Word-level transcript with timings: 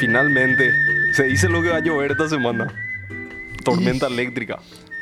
Finalmente, 0.00 0.72
se 1.12 1.24
dice 1.24 1.48
lo 1.48 1.62
que 1.62 1.70
va 1.70 1.76
a 1.76 1.80
llover 1.80 2.12
esta 2.12 2.28
semana. 2.28 2.72
Tormenta 3.64 4.06
eléctrica. 4.06 4.58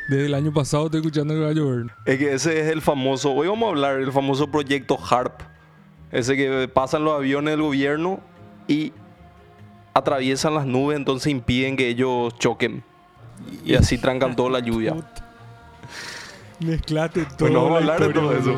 Desde 0.09 0.27
el 0.27 0.35
año 0.35 0.53
pasado 0.53 0.87
estoy 0.87 1.01
escuchando 1.01 1.35
que 1.35 1.41
va 1.41 1.49
a 1.49 1.53
llover. 1.53 1.87
Es 2.05 2.19
que 2.19 2.33
ese 2.33 2.61
es 2.61 2.69
el 2.69 2.81
famoso, 2.81 3.33
hoy 3.33 3.49
vamos 3.49 3.67
a 3.67 3.71
hablar 3.71 3.99
del 3.99 4.13
famoso 4.13 4.51
proyecto 4.51 4.99
HARP. 4.99 5.41
Ese 6.13 6.37
que 6.37 6.71
pasan 6.73 7.05
los 7.05 7.15
aviones 7.15 7.53
del 7.53 7.63
gobierno 7.63 8.21
y 8.69 8.93
atraviesan 9.93 10.55
las 10.55 10.65
nubes, 10.65 10.97
entonces 10.97 11.33
impiden 11.33 11.77
que 11.77 11.89
ellos 11.89 12.39
choquen. 12.39 12.85
Y 13.65 13.75
así 13.75 13.99
trancan 13.99 14.37
toda 14.37 14.51
la 14.51 14.61
lluvia. 14.61 14.95
Mezclate 16.61 17.25
todo. 17.25 17.37
Bueno, 17.41 17.65
vamos 17.65 17.83
a 17.83 17.85
la 17.85 17.95
hablar 17.95 18.09
de 18.09 18.15
todo 18.15 18.33
eso. 18.33 18.55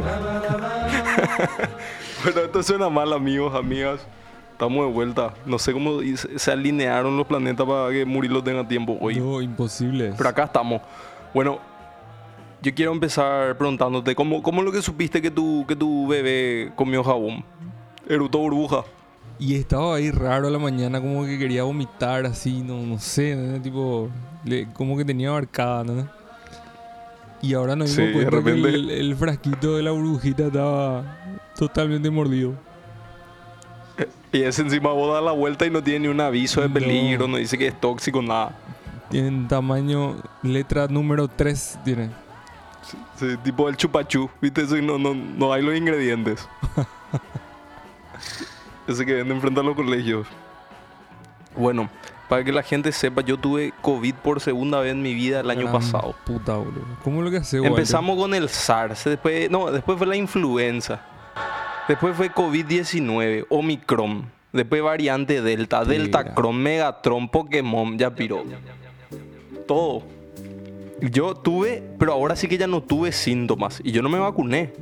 Bueno, 2.24 2.40
esto 2.42 2.62
suena 2.62 2.88
mal, 2.88 3.12
amigos, 3.12 3.54
amigas. 3.54 4.00
Estamos 4.52 4.86
de 4.86 4.92
vuelta. 4.92 5.32
No 5.46 5.58
sé 5.58 5.72
cómo 5.72 6.00
se 6.36 6.52
alinearon 6.52 7.16
los 7.16 7.26
planetas 7.26 7.66
para 7.66 7.90
que 7.90 8.04
Murilo 8.04 8.42
tenga 8.44 8.66
tiempo 8.66 8.98
hoy. 9.00 9.16
No, 9.18 9.40
imposible. 9.40 10.12
Pero 10.16 10.28
acá 10.28 10.44
estamos. 10.44 10.82
Bueno, 11.32 11.58
yo 12.60 12.74
quiero 12.74 12.92
empezar 12.92 13.56
preguntándote, 13.56 14.14
¿cómo, 14.14 14.42
cómo 14.42 14.60
es 14.60 14.66
lo 14.66 14.72
que 14.72 14.82
supiste 14.82 15.22
que 15.22 15.30
tu, 15.30 15.64
que 15.66 15.74
tu 15.74 16.06
bebé 16.08 16.72
comió 16.76 17.02
jabón? 17.02 17.42
Erutó 18.06 18.38
burbuja. 18.38 18.84
Y 19.38 19.54
estaba 19.54 19.94
ahí 19.96 20.10
raro 20.10 20.48
a 20.48 20.50
la 20.50 20.58
mañana, 20.58 21.00
como 21.00 21.24
que 21.24 21.38
quería 21.38 21.62
vomitar 21.62 22.26
así, 22.26 22.60
no, 22.60 22.76
no 22.82 22.98
sé, 22.98 23.34
¿no? 23.34 23.58
tipo, 23.62 24.10
le- 24.44 24.66
como 24.74 24.98
que 24.98 25.04
tenía 25.06 25.30
marcada, 25.32 25.84
¿no? 25.84 26.06
Y 27.40 27.54
ahora 27.54 27.74
nos 27.74 27.88
Sí, 27.88 28.02
dimos 28.02 28.18
de 28.18 28.24
que 28.26 28.30
repente- 28.36 28.68
el, 28.68 28.90
el 28.90 29.16
frasquito 29.16 29.76
de 29.78 29.82
la 29.82 29.92
burbujita 29.92 30.48
estaba 30.48 31.19
totalmente 31.60 32.10
mordido. 32.10 32.54
Y 34.32 34.42
ese 34.42 34.62
encima 34.62 34.90
vos 34.92 35.12
das 35.12 35.22
la 35.22 35.32
vuelta 35.32 35.66
y 35.66 35.70
no 35.70 35.82
tiene 35.82 36.00
ni 36.00 36.08
un 36.08 36.20
aviso 36.20 36.60
de 36.60 36.68
No. 36.68 36.74
peligro, 36.74 37.28
no 37.28 37.36
dice 37.36 37.58
que 37.58 37.66
es 37.66 37.80
tóxico, 37.80 38.22
nada. 38.22 38.56
Tienen 39.10 39.48
tamaño, 39.48 40.16
letra 40.42 40.86
número 40.86 41.26
3 41.28 41.80
tiene. 41.84 42.10
Sí, 43.16 43.36
tipo 43.42 43.68
el 43.68 43.76
chupachú, 43.76 44.30
¿viste? 44.40 44.62
Eso 44.62 44.76
y 44.76 44.82
no, 44.82 44.98
no, 44.98 45.14
no 45.14 45.52
hay 45.52 45.62
los 45.62 45.76
ingredientes. 45.76 46.48
Ese 48.86 49.04
que 49.04 49.14
venden 49.14 49.40
frente 49.40 49.60
a 49.60 49.62
los 49.62 49.76
colegios. 49.76 50.26
Bueno, 51.56 51.88
para 52.28 52.44
que 52.44 52.52
la 52.52 52.62
gente 52.62 52.92
sepa, 52.92 53.22
yo 53.22 53.36
tuve 53.36 53.72
COVID 53.82 54.14
por 54.14 54.40
segunda 54.40 54.80
vez 54.80 54.92
en 54.92 55.02
mi 55.02 55.14
vida 55.14 55.40
el 55.40 55.50
año 55.50 55.62
Gran 55.62 55.72
pasado. 55.72 56.14
Puta, 56.24 56.54
boludo. 56.54 56.84
¿Cómo 57.02 57.18
es 57.18 57.24
lo 57.24 57.30
que 57.30 57.36
hace? 57.38 57.58
Empezamos 57.58 58.16
con 58.16 58.34
el 58.34 58.48
SARS, 58.48 59.04
después, 59.04 59.50
no, 59.50 59.70
después 59.70 59.98
fue 59.98 60.06
la 60.06 60.16
influenza, 60.16 61.00
después 61.90 62.14
fue 62.16 62.30
COVID-19, 62.30 63.46
Omicron, 63.50 64.30
después 64.52 64.80
variante 64.80 65.42
Delta, 65.42 65.82
Tira. 65.82 65.92
Delta 65.98 66.34
Cron, 66.34 66.56
Megatron, 66.56 67.28
Pokémon, 67.28 67.98
ya 67.98 68.14
piró. 68.14 68.44
Todo. 69.66 70.02
Yo 71.00 71.34
tuve, 71.34 71.82
pero 71.98 72.12
ahora 72.12 72.36
sí 72.36 72.46
que 72.46 72.58
ya 72.58 72.66
no 72.68 72.80
tuve 72.82 73.10
síntomas 73.10 73.80
y 73.82 73.90
yo 73.90 74.02
no 74.02 74.08
me 74.08 74.18
vacuné. 74.18 74.72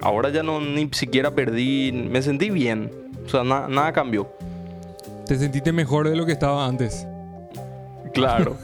Ahora 0.00 0.28
ya 0.28 0.42
no 0.42 0.60
ni 0.60 0.88
siquiera 0.92 1.30
perdí, 1.32 1.90
me 1.92 2.22
sentí 2.22 2.50
bien. 2.50 2.90
O 3.24 3.28
sea, 3.28 3.42
na- 3.42 3.66
nada 3.68 3.92
cambió. 3.92 4.28
Te 5.26 5.36
sentiste 5.36 5.72
mejor 5.72 6.08
de 6.08 6.14
lo 6.16 6.24
que 6.26 6.32
estaba 6.32 6.66
antes. 6.66 7.06
Claro. 8.12 8.56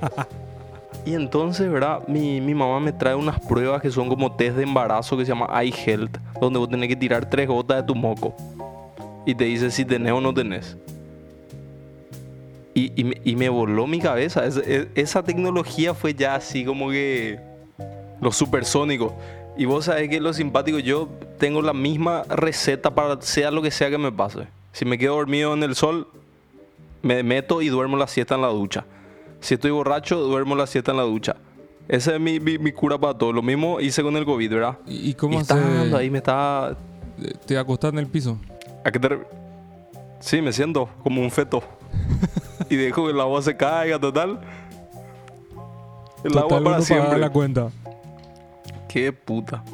y 1.04 1.14
entonces, 1.14 1.70
¿verdad? 1.70 2.00
Mi, 2.08 2.40
mi 2.40 2.54
mamá 2.54 2.78
me 2.80 2.92
trae 2.92 3.14
unas 3.14 3.40
pruebas 3.40 3.82
que 3.82 3.90
son 3.90 4.08
como 4.08 4.32
test 4.36 4.56
de 4.56 4.62
embarazo 4.62 5.16
que 5.16 5.24
se 5.24 5.30
llama 5.32 5.48
iHealth, 5.64 6.16
donde 6.40 6.58
vos 6.58 6.68
tenés 6.68 6.88
que 6.88 6.96
tirar 6.96 7.28
tres 7.28 7.48
gotas 7.48 7.78
de 7.78 7.82
tu 7.84 7.94
moco. 7.94 8.34
Y 9.26 9.34
te 9.34 9.44
dice 9.44 9.70
si 9.70 9.84
tenés 9.84 10.12
o 10.12 10.20
no 10.20 10.32
tenés. 10.34 10.76
Y, 12.74 12.92
y 13.30 13.36
me, 13.36 13.48
voló 13.48 13.86
mi 13.86 14.00
cabeza. 14.00 14.46
Es- 14.46 14.56
es- 14.56 14.86
esa 14.94 15.22
tecnología 15.22 15.92
fue 15.94 16.14
ya 16.14 16.34
así 16.36 16.64
como 16.64 16.90
que... 16.90 17.38
Los 18.20 18.36
supersónicos. 18.36 19.12
Y 19.56 19.64
vos 19.64 19.86
sabés 19.86 20.08
que 20.08 20.20
lo 20.20 20.32
simpático, 20.32 20.78
yo 20.78 21.08
tengo 21.38 21.60
la 21.60 21.72
misma 21.72 22.22
receta 22.28 22.94
para 22.94 23.20
sea 23.20 23.50
lo 23.50 23.60
que 23.60 23.70
sea 23.72 23.90
que 23.90 23.98
me 23.98 24.12
pase. 24.12 24.46
Si 24.72 24.84
me 24.84 24.96
quedo 24.96 25.16
dormido 25.16 25.52
en 25.54 25.62
el 25.64 25.74
sol, 25.74 26.06
me 27.02 27.22
meto 27.24 27.60
y 27.60 27.68
duermo 27.68 27.96
la 27.96 28.06
siesta 28.06 28.36
en 28.36 28.42
la 28.42 28.48
ducha. 28.48 28.84
Si 29.42 29.54
estoy 29.54 29.70
borracho, 29.72 30.18
duermo 30.20 30.54
la 30.56 30.66
siesta 30.66 30.92
en 30.92 30.96
la 30.96 31.02
ducha. 31.02 31.36
Esa 31.88 32.14
es 32.14 32.20
mi, 32.20 32.38
mi- 32.40 32.58
mi 32.58 32.72
cura 32.72 32.96
para 32.98 33.18
todo. 33.18 33.32
Lo 33.32 33.42
mismo 33.42 33.80
hice 33.80 34.02
con 34.02 34.16
el 34.16 34.24
COVID, 34.24 34.50
¿verdad? 34.50 34.78
¿Y, 34.86 34.94
y 34.94 35.08
Y 35.10 35.14
cómo 35.14 35.40
estando 35.40 35.82
hace? 35.82 35.96
ahí 35.96 36.08
me 36.10 36.18
estaba... 36.18 36.76
¿Te 37.46 37.58
acostás 37.58 37.92
en 37.92 37.98
el 37.98 38.06
piso? 38.06 38.38
¿A 38.84 38.90
qué 38.90 38.98
te 38.98 39.08
re- 39.08 39.26
Sí, 40.20 40.40
me 40.40 40.52
siento 40.52 40.88
como 41.02 41.20
un 41.20 41.30
feto. 41.30 41.62
y 42.70 42.76
dejo 42.76 43.04
que 43.04 43.10
el 43.10 43.20
agua 43.20 43.42
se 43.42 43.56
caiga, 43.56 43.98
total. 43.98 44.40
El 46.24 46.38
agua 46.38 46.42
Total, 46.42 46.48
para 46.48 46.60
uno 46.60 46.70
paga 46.70 46.82
siempre. 46.82 47.18
la 47.18 47.30
cuenta. 47.30 47.68
Qué 48.88 49.12
puta. 49.12 49.64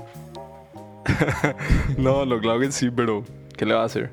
no, 1.98 2.24
no, 2.24 2.38
claro 2.40 2.60
que 2.60 2.72
sí, 2.72 2.90
pero 2.90 3.22
¿qué 3.56 3.66
le 3.66 3.74
va 3.74 3.82
a 3.82 3.84
hacer? 3.84 4.10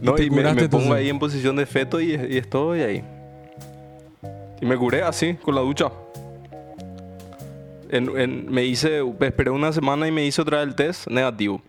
No, 0.00 0.18
y, 0.18 0.28
me, 0.30 0.42
me 0.42 0.50
pongo 0.54 0.60
entonces? 0.62 0.90
ahí 0.92 1.08
en 1.08 1.18
posición 1.18 1.56
de 1.56 1.64
feto 1.66 2.00
y, 2.00 2.12
y 2.14 2.36
estoy 2.36 2.80
ahí. 2.82 3.04
Y 4.60 4.66
me 4.66 4.76
curé 4.76 5.02
así, 5.02 5.34
con 5.34 5.54
la 5.54 5.60
ducha. 5.60 5.90
En- 7.90 8.18
en- 8.18 8.50
me 8.52 8.64
hice, 8.64 9.02
esperé 9.20 9.50
una 9.50 9.72
semana 9.72 10.08
y 10.08 10.12
me 10.12 10.24
hice 10.26 10.42
otra 10.42 10.58
vez 10.58 10.68
el 10.68 10.74
test 10.74 11.06
negativo. 11.08 11.60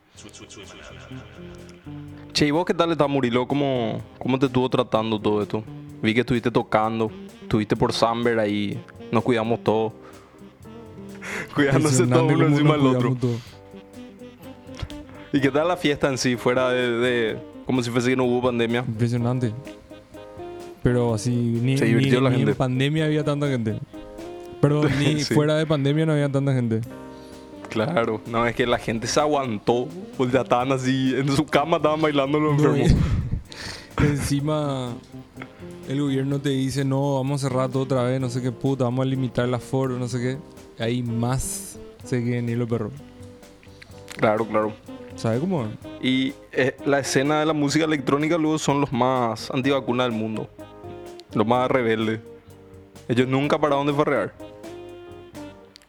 Che, 2.33 2.47
¿y 2.47 2.51
vos 2.51 2.65
qué 2.65 2.73
tal 2.73 2.91
está 2.91 3.07
Murilo? 3.07 3.47
¿Cómo, 3.47 4.01
¿Cómo 4.19 4.37
te 4.39 4.45
estuvo 4.45 4.69
tratando 4.69 5.19
todo 5.19 5.41
esto? 5.41 5.63
Vi 6.01 6.13
que 6.13 6.19
estuviste 6.21 6.51
tocando, 6.51 7.11
estuviste 7.41 7.75
por 7.75 7.91
Samber 7.93 8.39
ahí, 8.39 8.79
nos 9.11 9.23
cuidamos 9.23 9.63
todos. 9.63 9.93
Cuidándose 11.55 12.05
todo 12.07 12.25
uno 12.27 12.47
encima 12.47 12.73
del 12.77 12.87
otro. 12.87 13.15
todos. 13.19 13.39
¿Y 15.33 15.41
qué 15.41 15.51
tal 15.51 15.67
la 15.67 15.77
fiesta 15.77 16.07
en 16.09 16.17
sí, 16.17 16.35
fuera 16.37 16.69
de, 16.69 16.89
de- 16.91 17.37
como 17.65 17.83
si 17.83 17.89
fuese 17.89 18.09
que 18.09 18.15
no 18.15 18.23
hubo 18.23 18.41
pandemia? 18.43 18.83
Impresionante. 18.87 19.51
Pero 20.87 21.13
así, 21.13 21.31
ni, 21.31 21.77
Se 21.77 21.83
ni- 21.83 21.89
divirtió 21.95 22.21
la 22.21 22.29
ni 22.29 22.37
gente. 22.37 22.51
en 22.51 22.57
pandemia 22.57 23.05
había 23.05 23.21
tanta 23.25 23.47
gente. 23.49 23.77
Perdón, 24.61 24.89
ni 24.99 25.19
Sí. 25.21 25.33
fuera 25.33 25.55
de 25.57 25.65
pandemia 25.65 26.05
no 26.05 26.13
había 26.13 26.31
tanta 26.31 26.53
gente. 26.53 26.79
Claro, 27.69 28.21
no, 28.27 28.47
es 28.47 28.55
que 28.55 28.65
la 28.65 28.77
gente 28.77 29.05
se 29.05 29.19
aguantó, 29.19 29.89
pues 30.15 30.31
ya 30.31 30.41
estaban 30.43 30.71
así, 30.71 31.13
en 31.13 31.29
su 31.35 31.45
cama 31.45 31.75
estaban 31.77 32.01
bailando 32.01 32.39
los 32.39 32.57
No, 32.61 32.73
enfermos. 32.73 32.91
y- 33.99 34.03
encima, 34.05 34.93
el 35.89 35.99
gobierno 36.01 36.39
te 36.39 36.49
dice, 36.49 36.85
no, 36.85 37.15
vamos 37.15 37.43
a 37.43 37.49
cerrar 37.49 37.69
todo 37.69 37.83
otra 37.83 38.03
vez, 38.03 38.21
no 38.21 38.29
sé 38.29 38.41
qué 38.41 38.53
puta, 38.53 38.85
vamos 38.85 39.05
a 39.05 39.09
limitar 39.09 39.43
el 39.45 39.53
aforo, 39.53 39.99
no 39.99 40.07
sé 40.07 40.19
qué. 40.19 40.37
Ahí 40.81 41.03
más 41.03 41.77
se 42.05 42.23
quieren 42.23 42.47
ir 42.47 42.57
los 42.57 42.69
perros. 42.69 42.93
Claro, 44.15 44.45
claro. 44.47 44.73
¿Sabes 45.17 45.39
cómo? 45.41 45.63
es? 45.65 45.69
Y 46.01 46.33
eh, 46.53 46.77
la 46.85 46.99
escena 46.99 47.39
de 47.41 47.45
la 47.45 47.53
música 47.53 47.83
electrónica 47.85 48.37
luego 48.37 48.57
son 48.59 48.79
los 48.79 48.93
más 48.93 49.51
antivacunas 49.51 50.07
del 50.07 50.17
mundo. 50.17 50.47
Los 51.37 51.45
más 51.45 51.69
rebeldes. 51.69 52.19
Ellos 53.07 53.27
nunca 53.27 53.59
pararon 53.59 53.85
de 53.85 53.93
farrear. 53.93 54.33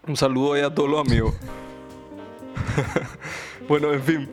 Un 0.06 0.14
saludo 0.14 0.52
ahí 0.52 0.60
a 0.60 0.74
todos 0.74 0.90
los 0.90 1.00
amigos. 1.00 1.34
bueno, 3.68 3.90
en 3.94 4.02
fin. 4.02 4.28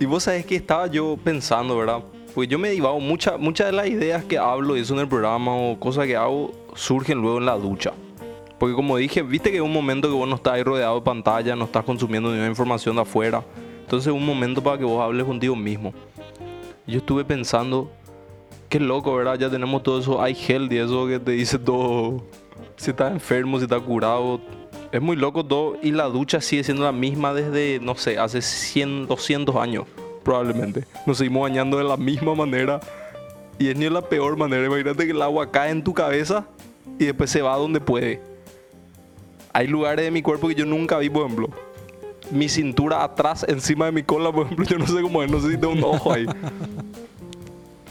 Y 0.00 0.06
vos 0.06 0.22
sabés 0.22 0.46
que 0.46 0.56
estaba 0.56 0.86
yo 0.86 1.18
pensando, 1.22 1.76
¿verdad? 1.76 2.02
Pues 2.34 2.48
yo 2.48 2.58
me 2.58 2.70
divago, 2.70 2.98
muchas 3.00 3.38
muchas 3.38 3.66
de 3.66 3.72
las 3.72 3.86
ideas 3.86 4.24
que 4.24 4.38
hablo 4.38 4.76
eso 4.76 4.94
en 4.94 5.00
el 5.00 5.08
programa 5.08 5.54
o 5.54 5.78
cosas 5.78 6.06
que 6.06 6.16
hago 6.16 6.52
surgen 6.74 7.18
luego 7.20 7.36
en 7.36 7.44
la 7.44 7.58
ducha. 7.58 7.92
Porque 8.58 8.74
como 8.74 8.96
dije, 8.96 9.22
viste 9.22 9.50
que 9.50 9.58
es 9.58 9.62
un 9.62 9.74
momento 9.74 10.08
que 10.08 10.14
vos 10.14 10.26
no 10.26 10.36
estás 10.36 10.54
ahí 10.54 10.62
rodeado 10.62 10.94
de 10.94 11.02
pantalla, 11.02 11.54
no 11.54 11.66
estás 11.66 11.84
consumiendo 11.84 12.30
ninguna 12.30 12.48
información 12.48 12.96
de 12.96 13.02
afuera. 13.02 13.44
Entonces 13.82 14.06
es 14.06 14.14
un 14.14 14.24
momento 14.24 14.62
para 14.62 14.78
que 14.78 14.84
vos 14.84 15.02
hables 15.02 15.26
contigo 15.26 15.54
mismo. 15.54 15.92
Yo 16.86 16.98
estuve 16.98 17.26
pensando, 17.26 17.90
qué 18.68 18.80
loco, 18.80 19.14
¿verdad? 19.14 19.38
Ya 19.38 19.50
tenemos 19.50 19.82
todo 19.82 20.00
eso, 20.00 20.22
gel 20.34 20.72
y 20.72 20.78
eso 20.78 21.06
que 21.06 21.18
te 21.18 21.32
dice 21.32 21.58
todo. 21.58 22.24
Si 22.76 22.90
estás 22.90 23.12
enfermo, 23.12 23.58
si 23.58 23.64
estás 23.64 23.82
curado. 23.82 24.40
Es 24.92 25.00
muy 25.02 25.16
loco 25.16 25.44
todo. 25.44 25.76
Y 25.82 25.92
la 25.92 26.04
ducha 26.04 26.40
sigue 26.40 26.64
siendo 26.64 26.84
la 26.84 26.92
misma 26.92 27.34
desde, 27.34 27.80
no 27.80 27.94
sé, 27.94 28.18
hace 28.18 28.42
100, 28.42 29.06
200 29.06 29.56
años, 29.56 29.86
probablemente. 30.22 30.84
Nos 31.06 31.18
seguimos 31.18 31.42
bañando 31.42 31.78
de 31.78 31.84
la 31.84 31.96
misma 31.96 32.34
manera. 32.34 32.80
Y 33.58 33.68
es 33.68 33.76
ni 33.76 33.88
la 33.88 34.02
peor 34.02 34.36
manera. 34.36 34.66
Imagínate 34.66 35.04
que 35.04 35.12
el 35.12 35.22
agua 35.22 35.50
cae 35.50 35.70
en 35.70 35.82
tu 35.82 35.94
cabeza 35.94 36.46
y 36.98 37.06
después 37.06 37.30
se 37.30 37.42
va 37.42 37.56
donde 37.56 37.80
puede. 37.80 38.20
Hay 39.52 39.68
lugares 39.68 40.04
de 40.04 40.10
mi 40.10 40.22
cuerpo 40.22 40.48
que 40.48 40.54
yo 40.56 40.66
nunca 40.66 40.98
vi, 40.98 41.08
por 41.08 41.24
ejemplo. 41.24 41.48
Mi 42.30 42.48
cintura 42.48 43.04
atrás, 43.04 43.44
encima 43.48 43.86
de 43.86 43.92
mi 43.92 44.02
cola, 44.02 44.32
por 44.32 44.46
ejemplo, 44.46 44.64
yo 44.64 44.78
no 44.78 44.86
sé 44.86 45.00
cómo 45.00 45.22
es, 45.22 45.30
no 45.30 45.40
sé 45.40 45.52
si 45.52 45.58
tengo 45.58 45.74
un 45.74 45.84
ojo 45.84 46.12
ahí. 46.12 46.26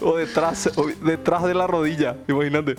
O 0.04 0.18
detrás, 0.18 0.70
o 0.76 0.88
detrás 1.06 1.44
de 1.44 1.54
la 1.54 1.66
rodilla, 1.68 2.18
imagínate. 2.28 2.76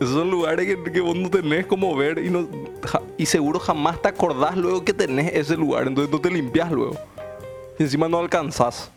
Esos 0.00 0.14
son 0.14 0.30
lugares 0.30 0.66
que, 0.66 0.92
que 0.92 1.00
vos 1.00 1.16
no 1.16 1.30
tenés 1.30 1.66
como 1.66 1.94
ver 1.96 2.18
y, 2.18 2.28
no, 2.28 2.48
ja- 2.84 3.00
y 3.16 3.26
seguro 3.26 3.58
jamás 3.60 4.02
te 4.02 4.08
acordás 4.08 4.56
luego 4.56 4.84
que 4.84 4.92
tenés 4.92 5.32
ese 5.34 5.56
lugar, 5.56 5.86
entonces 5.86 6.12
no 6.12 6.20
te 6.20 6.30
limpias 6.30 6.70
luego. 6.70 6.96
Y 7.78 7.84
encima 7.84 8.08
no 8.08 8.18
alcanzás. 8.18 8.90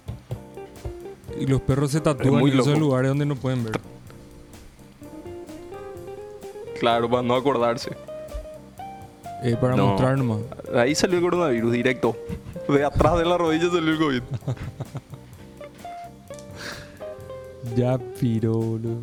Y 1.39 1.45
los 1.45 1.61
perros 1.61 1.91
se 1.91 2.01
tatúan 2.01 2.39
muy 2.39 2.51
en 2.51 2.59
esos 2.59 2.77
lugares 2.79 3.09
donde 3.09 3.25
no 3.25 3.35
pueden 3.35 3.63
ver. 3.63 3.79
Claro, 6.79 7.09
para 7.09 7.21
no 7.23 7.35
acordarse. 7.35 7.91
Eh, 9.43 9.55
para 9.59 9.75
No. 9.75 9.87
mostrar 9.87 10.17
nomás. 10.17 10.39
Ahí 10.75 10.95
salió 10.95 11.17
el 11.17 11.23
coronavirus 11.23 11.71
directo. 11.71 12.17
De 12.67 12.83
atrás 12.83 13.17
de 13.17 13.25
la 13.25 13.37
rodilla 13.37 13.69
salió 13.71 13.93
el 13.93 13.99
COVID. 13.99 14.21
Ya 17.75 17.97
piro, 17.97 18.53
boludo. 18.53 19.01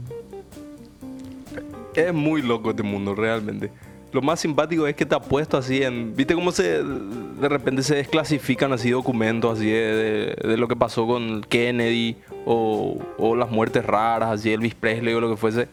Es 1.94 2.12
muy 2.12 2.42
loco 2.42 2.70
este 2.70 2.82
mundo, 2.82 3.14
realmente. 3.14 3.70
Lo 4.12 4.22
más 4.22 4.40
simpático 4.40 4.86
es 4.86 4.94
que 4.94 5.04
te 5.04 5.14
apuesto 5.14 5.56
así 5.56 5.82
en... 5.82 6.14
¿Viste 6.14 6.34
cómo 6.34 6.52
se 6.52 6.82
de 6.84 7.48
repente 7.48 7.82
se 7.82 7.96
desclasifican 7.96 8.72
así 8.72 8.90
documentos 8.90 9.58
así 9.58 9.68
de, 9.68 10.56
lo 10.56 10.68
que 10.68 10.76
pasó 10.76 11.04
con 11.06 11.42
Kennedy 11.42 12.16
o, 12.46 12.98
o 13.18 13.34
las 13.34 13.50
muertes 13.50 13.84
raras, 13.84 14.30
así 14.30 14.52
Elvis 14.52 14.76
Presley 14.76 15.14
o 15.14 15.20
lo 15.20 15.30
que 15.30 15.36
fuese? 15.36 15.68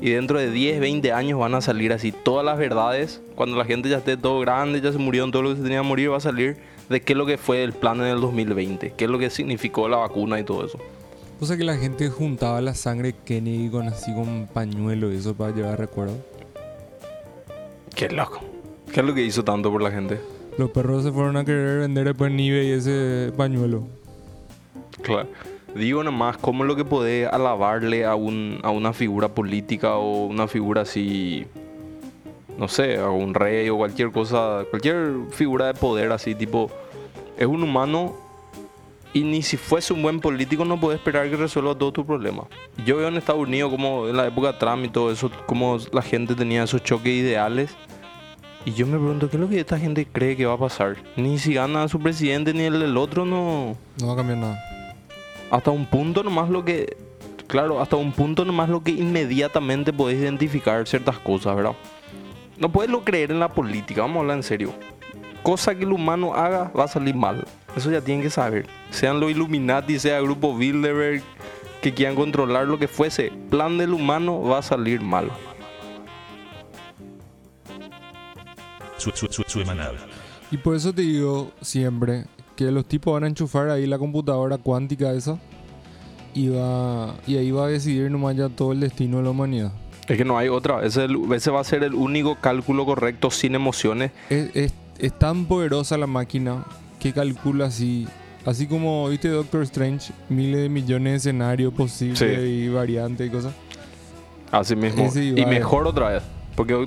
Y 0.00 0.10
dentro 0.10 0.38
de 0.38 0.50
10, 0.50 0.80
20 0.80 1.12
años 1.12 1.38
van 1.38 1.54
a 1.54 1.60
salir 1.60 1.92
así 1.92 2.12
todas 2.12 2.44
las 2.44 2.58
verdades. 2.58 3.22
Cuando 3.34 3.56
la 3.56 3.64
gente 3.64 3.88
ya 3.88 3.98
esté 3.98 4.16
todo 4.16 4.40
grande, 4.40 4.80
ya 4.80 4.92
se 4.92 4.98
murieron 4.98 5.30
todo 5.30 5.42
lo 5.42 5.50
que 5.50 5.56
se 5.56 5.62
tenía 5.62 5.80
que 5.80 5.86
morir, 5.86 6.12
va 6.12 6.18
a 6.18 6.20
salir 6.20 6.56
de 6.88 7.00
qué 7.00 7.14
es 7.14 7.16
lo 7.16 7.24
que 7.24 7.38
fue 7.38 7.62
el 7.62 7.72
plan 7.72 8.00
en 8.00 8.06
el 8.06 8.20
2020, 8.20 8.94
qué 8.96 9.04
es 9.04 9.10
lo 9.10 9.18
que 9.18 9.30
significó 9.30 9.88
la 9.88 9.98
vacuna 9.98 10.38
y 10.38 10.44
todo 10.44 10.66
eso. 10.66 10.78
O 11.38 11.44
sea 11.44 11.56
que 11.56 11.64
la 11.64 11.76
gente 11.76 12.08
juntaba 12.08 12.60
la 12.62 12.74
sangre 12.74 13.14
Kennedy 13.24 13.68
con 13.68 13.88
así 13.88 14.14
con 14.14 14.48
pañuelo 14.52 15.12
y 15.12 15.16
eso 15.16 15.34
para 15.34 15.54
llevar 15.54 15.78
recuerdo. 15.78 16.16
Qué 17.94 18.08
loco. 18.08 18.40
¿Qué 18.92 19.00
es 19.00 19.06
lo 19.06 19.14
que 19.14 19.22
hizo 19.22 19.44
tanto 19.44 19.70
por 19.70 19.82
la 19.82 19.90
gente? 19.90 20.18
Los 20.56 20.70
perros 20.70 21.02
se 21.02 21.12
fueron 21.12 21.36
a 21.36 21.44
querer 21.44 21.80
vender 21.80 22.06
después 22.06 22.30
en 22.32 22.40
eBay 22.40 22.70
ese 22.70 23.32
pañuelo. 23.36 23.86
Claro. 25.02 25.28
Digo 25.74 26.02
nomás, 26.02 26.38
¿cómo 26.38 26.64
es 26.64 26.68
lo 26.68 26.76
que 26.76 26.86
podés 26.86 27.28
alabarle 27.30 28.06
a, 28.06 28.14
un, 28.14 28.60
a 28.62 28.70
una 28.70 28.94
figura 28.94 29.28
política 29.28 29.96
o 29.96 30.24
una 30.24 30.48
figura 30.48 30.82
así, 30.82 31.46
no 32.56 32.66
sé, 32.66 32.96
a 32.96 33.10
un 33.10 33.34
rey 33.34 33.68
o 33.68 33.76
cualquier 33.76 34.10
cosa, 34.10 34.64
cualquier 34.70 35.12
figura 35.32 35.66
de 35.66 35.74
poder 35.74 36.12
así, 36.12 36.34
tipo, 36.34 36.70
es 37.36 37.46
un 37.46 37.62
humano 37.62 38.14
y 39.16 39.24
ni 39.24 39.40
si 39.40 39.56
fuese 39.56 39.94
un 39.94 40.02
buen 40.02 40.20
político 40.20 40.66
no 40.66 40.78
puede 40.78 40.98
esperar 40.98 41.30
que 41.30 41.36
resuelva 41.36 41.74
todos 41.74 41.94
tus 41.94 42.04
problemas. 42.04 42.48
Yo 42.84 42.98
veo 42.98 43.08
en 43.08 43.16
Estados 43.16 43.40
Unidos 43.40 43.70
como 43.70 44.08
en 44.08 44.14
la 44.14 44.26
época 44.26 44.52
de 44.52 44.58
Trump 44.58 44.84
y 44.84 44.88
todo 44.90 45.10
eso, 45.10 45.30
como 45.46 45.78
la 45.90 46.02
gente 46.02 46.34
tenía 46.34 46.64
esos 46.64 46.82
choques 46.82 47.14
ideales. 47.14 47.70
Y 48.66 48.74
yo 48.74 48.86
me 48.86 48.98
pregunto, 48.98 49.30
¿qué 49.30 49.36
es 49.38 49.40
lo 49.40 49.48
que 49.48 49.58
esta 49.58 49.78
gente 49.78 50.06
cree 50.06 50.36
que 50.36 50.44
va 50.44 50.52
a 50.52 50.58
pasar? 50.58 50.98
Ni 51.16 51.38
si 51.38 51.54
gana 51.54 51.88
su 51.88 51.98
presidente 51.98 52.52
ni 52.52 52.64
el 52.64 52.78
del 52.78 52.94
otro, 52.98 53.24
no 53.24 53.74
No 53.98 54.06
va 54.08 54.12
a 54.12 54.16
cambiar 54.16 54.36
nada. 54.38 54.58
hasta 55.50 55.70
un 55.70 55.86
punto 55.86 56.22
nomás 56.22 56.50
lo 56.50 56.62
que 56.62 56.94
claro 57.46 57.80
hasta 57.80 57.96
un 57.96 58.12
punto 58.12 58.44
nomás 58.44 58.68
lo 58.68 58.82
que 58.82 58.90
inmediatamente 58.90 59.94
podés 59.94 60.18
identificar 60.18 60.86
ciertas 60.86 61.18
cosas 61.20 61.56
verdad 61.56 61.72
no 62.58 62.70
puedes 62.70 62.90
lo 62.90 63.02
creer 63.02 63.30
en 63.30 63.38
la 63.40 63.48
política 63.48 64.02
vamos 64.02 64.16
a 64.16 64.20
hablar 64.20 64.36
en 64.38 64.42
serio 64.42 64.74
cosa 65.44 65.74
que 65.74 65.84
el 65.84 65.92
humano 65.92 66.34
haga 66.34 66.72
va 66.76 66.84
a 66.84 66.88
salir 66.88 67.14
mal 67.14 67.46
eso 67.76 67.90
ya 67.90 68.00
tienen 68.00 68.22
que 68.22 68.30
saber 68.30 68.66
sean 68.90 69.20
los 69.20 69.30
Illuminati 69.30 69.98
sea 69.98 70.18
el 70.18 70.24
grupo 70.24 70.56
Bilderberg 70.56 71.22
que 71.82 71.92
quieran 71.94 72.16
controlar 72.16 72.66
lo 72.66 72.78
que 72.78 72.88
fuese 72.88 73.30
plan 73.50 73.78
del 73.78 73.92
humano 73.92 74.40
va 74.42 74.58
a 74.58 74.62
salir 74.62 75.00
mal 75.00 75.30
Su, 78.98 79.10
su, 79.14 79.26
su, 79.30 79.42
semanal. 79.44 79.96
Y 80.50 80.56
por 80.56 80.74
eso 80.74 80.92
te 80.92 81.02
digo 81.02 81.52
siempre 81.60 82.24
que 82.56 82.70
los 82.70 82.86
tipos 82.86 83.12
van 83.12 83.24
a 83.24 83.26
enchufar 83.26 83.68
ahí 83.68 83.86
la 83.86 83.98
computadora 83.98 84.56
cuántica 84.58 85.12
esa 85.12 85.38
y, 86.34 86.48
va, 86.48 87.14
y 87.26 87.36
ahí 87.36 87.50
va 87.50 87.66
a 87.66 87.68
decidir 87.68 88.10
nomás 88.10 88.36
ya 88.36 88.48
todo 88.48 88.72
el 88.72 88.80
destino 88.80 89.18
de 89.18 89.24
la 89.24 89.30
humanidad. 89.30 89.72
es 90.08 90.16
que 90.16 90.24
no 90.24 90.38
hay 90.38 90.48
otra 90.48 90.78
ese, 90.84 91.04
es 91.04 91.10
el- 91.10 91.32
ese 91.32 91.50
va 91.50 91.60
a 91.60 91.64
ser 91.64 91.82
el 91.84 91.94
único 91.94 92.36
cálculo 92.40 92.84
correcto 92.86 93.30
sin 93.30 93.54
emociones 93.54 94.12
Es, 94.30 94.50
es- 94.54 94.72
es 94.98 95.18
tan 95.18 95.44
poderosa 95.44 95.98
la 95.98 96.06
máquina 96.06 96.64
que 97.08 97.12
calcula 97.20 97.66
así, 97.66 98.06
así 98.44 98.66
como 98.66 99.08
viste 99.08 99.28
Doctor 99.28 99.62
Strange, 99.62 100.12
miles 100.28 100.60
de 100.62 100.68
millones 100.68 101.12
de 101.12 101.16
escenarios 101.30 101.72
posibles 101.74 102.18
Sí. 102.18 102.24
y 102.26 102.68
variantes 102.68 103.26
y 103.26 103.30
cosas. 103.30 103.54
Así 104.50 104.76
mismo. 104.76 105.04
Ese 105.04 105.24
Y 105.24 105.46
mejor 105.46 105.86
otra 105.86 106.10
vez. 106.10 106.22
Porque, 106.54 106.86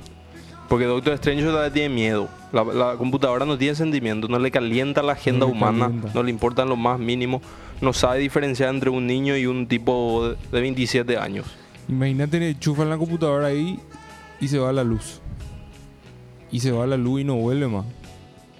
porque 0.68 0.84
Doctor 0.86 1.14
Strange 1.14 1.42
todavía 1.44 1.72
tiene 1.72 1.94
miedo. 1.94 2.28
La, 2.52 2.64
la 2.64 2.94
computadora 2.96 3.44
no 3.44 3.56
tiene 3.56 3.74
sentimiento, 3.76 4.26
no 4.28 4.38
le 4.38 4.50
calienta 4.50 5.02
la 5.02 5.12
agenda 5.12 5.40
No 5.46 5.52
le 5.52 5.52
humana, 5.52 5.84
calienta. 5.86 6.10
no 6.14 6.22
le 6.22 6.30
importan 6.30 6.68
lo 6.68 6.76
más 6.76 6.98
mínimo. 6.98 7.40
No 7.80 7.92
sabe 7.92 8.18
diferenciar 8.18 8.74
entre 8.74 8.90
un 8.90 9.06
niño 9.06 9.36
y 9.36 9.46
un 9.46 9.66
tipo 9.66 10.28
de- 10.28 10.36
de 10.52 10.60
27 10.60 11.16
años. 11.18 11.46
Imagínate, 11.88 12.50
enchufan 12.50 12.88
la 12.90 12.98
computadora 12.98 13.46
ahí 13.48 13.78
y 14.40 14.48
se 14.48 14.58
va 14.58 14.72
la 14.72 14.84
luz. 14.84 15.20
Y 16.50 16.60
se 16.60 16.72
va 16.72 16.86
la 16.86 16.96
luz 16.96 17.20
y 17.20 17.24
no 17.24 17.36
vuelve 17.36 17.68
más. 17.68 17.84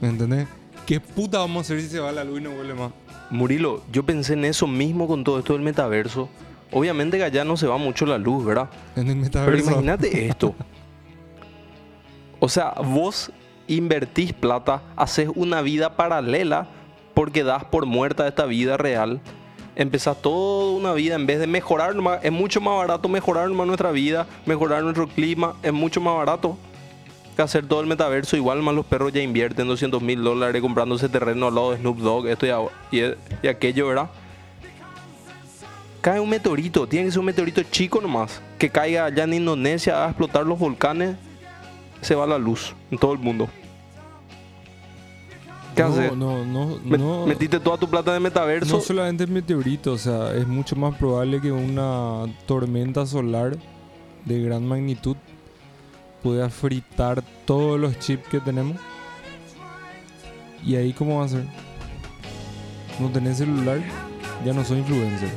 ¿Me 0.01 0.09
entendés? 0.09 0.47
¿Qué 0.91 0.99
puta 0.99 1.39
vamos 1.39 1.59
a 1.59 1.61
hacer 1.61 1.83
si 1.83 1.89
se 1.89 2.01
va 2.01 2.11
la 2.11 2.25
luz 2.25 2.41
y 2.41 2.43
no 2.43 2.51
vuelve 2.51 2.75
más? 2.75 2.91
Murilo, 3.31 3.85
yo 3.93 4.03
pensé 4.03 4.33
en 4.33 4.45
eso 4.45 4.67
mismo 4.67 5.07
con 5.07 5.23
todo 5.23 5.39
esto 5.39 5.53
del 5.53 5.63
metaverso. 5.63 6.29
Obviamente 6.73 7.17
que 7.17 7.23
allá 7.23 7.45
no 7.45 7.57
se 7.57 7.69
va 7.69 7.77
mucho 7.77 8.07
la 8.07 8.19
luz, 8.19 8.45
¿verdad? 8.45 8.69
En 8.97 9.07
el 9.07 9.13
Pero 9.13 9.21
metaverso. 9.21 9.71
imagínate 9.71 10.27
esto. 10.27 10.53
O 12.41 12.49
sea, 12.49 12.73
vos 12.85 13.31
invertís 13.69 14.33
plata, 14.33 14.83
haces 14.97 15.29
una 15.37 15.63
vida 15.63 15.95
paralela 15.95 16.67
porque 17.15 17.45
das 17.45 17.63
por 17.63 17.87
muerta 17.87 18.27
esta 18.27 18.47
vida 18.47 18.77
real. 18.77 19.21
Empezás 19.77 20.21
toda 20.21 20.73
una 20.77 20.93
vida 20.93 21.15
en 21.15 21.25
vez 21.25 21.39
de 21.39 21.47
mejorar, 21.47 21.95
es 22.21 22.33
mucho 22.33 22.61
más 22.61 22.77
barato 22.77 23.09
mejorar 23.09 23.49
nuestra 23.49 23.93
vida, 23.93 24.27
mejorar 24.45 24.83
nuestro 24.83 25.07
clima, 25.07 25.55
es 25.63 25.73
mucho 25.73 26.01
más 26.01 26.17
barato 26.17 26.59
que 27.41 27.45
hacer 27.45 27.67
todo 27.67 27.81
el 27.81 27.87
metaverso. 27.87 28.37
Igual 28.37 28.63
más 28.63 28.75
los 28.75 28.87
perros 28.87 29.13
ya 29.13 29.21
invierten 29.23 29.67
200 29.69 30.01
mil 30.03 30.23
dólares 30.23 30.61
comprándose 30.63 31.09
terreno 31.09 31.49
al 31.49 31.55
lado 31.55 31.71
de 31.73 31.79
Snoop 31.79 31.99
Dogg, 31.99 32.27
esto 32.29 32.47
y, 32.47 32.51
a- 32.51 32.61
y- 32.91 33.15
y 33.43 33.49
aquello, 33.49 33.89
¿verdad? 33.89 34.11
Cae 36.01 36.19
un 36.19 36.31
meteorito, 36.31 36.87
tiene 36.87 37.07
que 37.07 37.11
ser 37.13 37.21
un 37.21 37.27
meteorito 37.27 37.63
chico 37.65 38.01
nomás. 38.01 38.41
Que 38.59 38.71
caiga 38.71 39.05
allá 39.05 39.25
en 39.25 39.35
Indonesia 39.35 40.05
a 40.05 40.09
explotar 40.09 40.47
los 40.47 40.59
volcanes, 40.59 41.17
se 42.01 42.15
va 42.15 42.27
la 42.27 42.39
luz 42.39 42.75
en 42.91 42.97
todo 42.99 43.13
el 43.13 43.19
mundo. 43.19 43.49
¿Qué 45.77 45.83
no, 45.83 45.89
haces? 45.89 46.17
no, 46.17 46.45
no, 46.45 46.79
Met- 46.81 46.99
no. 46.99 47.27
Metiste 47.27 47.61
toda 47.61 47.77
tu 47.79 47.89
plata 47.89 48.15
el 48.15 48.21
metaverso. 48.23 48.77
No 48.77 48.83
solamente 48.83 49.25
el 49.25 49.31
meteorito, 49.31 49.93
o 49.93 49.99
sea, 49.99 50.35
es 50.35 50.47
mucho 50.47 50.75
más 50.75 50.95
probable 50.97 51.41
que 51.41 51.53
una 51.53 52.25
tormenta 52.47 53.07
solar 53.07 53.57
de 54.25 54.41
gran 54.43 54.67
magnitud 54.67 55.17
pueda 56.23 56.49
fritar 56.51 57.23
todos 57.45 57.79
los 57.79 57.99
chips 57.99 58.29
que 58.29 58.41
tenemos. 58.41 58.77
¿Y 60.65 60.77
ahí 60.77 60.93
cómo 60.93 61.19
va 61.19 61.25
a 61.25 61.29
ser? 61.29 61.45
No 62.99 63.09
tenés 63.09 63.39
celular, 63.39 63.81
ya 64.45 64.53
no 64.53 64.65
soy 64.65 64.79
influencer. 64.79 65.31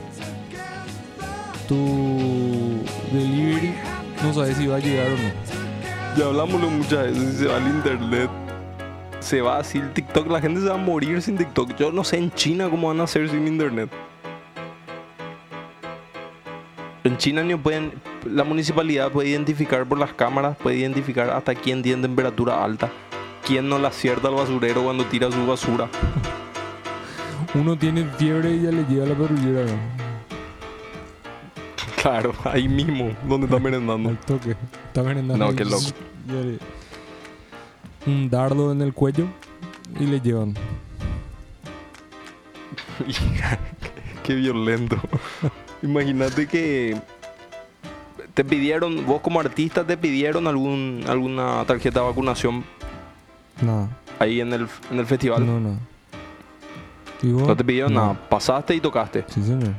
Tu 1.67 2.83
delivery 3.11 3.73
no 4.21 4.33
sabes 4.33 4.57
si 4.57 4.67
va 4.67 4.77
a 4.77 4.79
llegar 4.79 5.07
o 5.07 5.11
no. 5.11 6.17
Ya 6.17 6.25
hablamos 6.25 6.61
muchas 6.61 7.05
veces, 7.07 7.37
se 7.37 7.45
va 7.47 7.57
al 7.57 7.67
internet. 7.67 8.29
Se 9.19 9.41
va 9.41 9.57
así 9.57 9.77
el 9.77 9.93
TikTok, 9.93 10.27
la 10.27 10.41
gente 10.41 10.61
se 10.61 10.67
va 10.67 10.75
a 10.75 10.77
morir 10.77 11.21
sin 11.21 11.37
TikTok. 11.37 11.75
Yo 11.77 11.91
no 11.91 12.03
sé 12.03 12.17
en 12.17 12.31
China 12.31 12.69
cómo 12.69 12.89
van 12.89 12.99
a 12.99 13.03
hacer 13.03 13.29
sin 13.29 13.47
internet. 13.47 13.89
En 17.03 17.17
China 17.17 17.43
pueden, 17.61 17.93
la 18.25 18.43
municipalidad 18.45 19.11
puede 19.11 19.29
identificar 19.29 19.85
por 19.85 19.97
las 19.99 20.13
cámaras, 20.13 20.55
puede 20.57 20.77
identificar 20.77 21.29
hasta 21.31 21.53
quién 21.53 21.81
tiene 21.83 22.01
temperatura 22.01 22.63
alta, 22.63 22.91
quién 23.45 23.67
no 23.67 23.77
le 23.77 23.87
acierta 23.87 24.29
al 24.29 24.35
basurero 24.35 24.83
cuando 24.83 25.03
tira 25.05 25.29
su 25.31 25.45
basura. 25.45 25.89
Uno 27.55 27.77
tiene 27.77 28.05
fiebre 28.17 28.51
y 28.55 28.61
ya 28.63 28.71
le 28.71 28.83
llega 28.85 29.05
la 29.05 29.15
patrullera. 29.15 29.65
¿no? 29.65 30.03
Claro, 32.01 32.33
ahí 32.45 32.67
mismo, 32.67 33.11
donde 33.27 33.45
está 33.47 33.59
merendando. 33.59 34.09
Al 34.11 34.17
toque. 34.19 34.55
Está 34.87 35.03
merendando. 35.03 35.45
No, 35.45 35.55
qué 35.55 35.65
loco. 35.65 35.83
le- 36.27 36.59
Un 38.11 38.29
dardo 38.29 38.71
en 38.71 38.81
el 38.81 38.93
cuello 38.93 39.27
y 39.99 40.05
le 40.05 40.19
llevan. 40.21 40.53
Qué 44.23 44.35
violento. 44.35 44.97
Imagínate 45.83 46.47
que 46.47 46.97
te 48.33 48.43
pidieron, 48.43 49.05
vos 49.05 49.21
como 49.21 49.39
artista 49.39 49.85
te 49.85 49.95
pidieron 49.97 50.47
algún 50.47 51.03
alguna 51.07 51.63
tarjeta 51.67 51.99
de 51.99 52.05
vacunación 52.07 52.63
Nada. 53.61 53.89
ahí 54.17 54.39
en 54.41 54.53
el, 54.53 54.67
en 54.91 54.97
el 54.99 55.05
festival. 55.05 55.45
No, 55.45 55.59
No, 55.59 55.71
no. 55.71 55.79
¿Y 57.21 57.31
vos? 57.31 57.55
te 57.55 57.63
pidieron 57.63 57.93
No. 57.93 58.01
nada, 58.01 58.29
pasaste 58.29 58.73
y 58.75 58.79
tocaste. 58.79 59.23
Sí, 59.27 59.43
señor. 59.43 59.73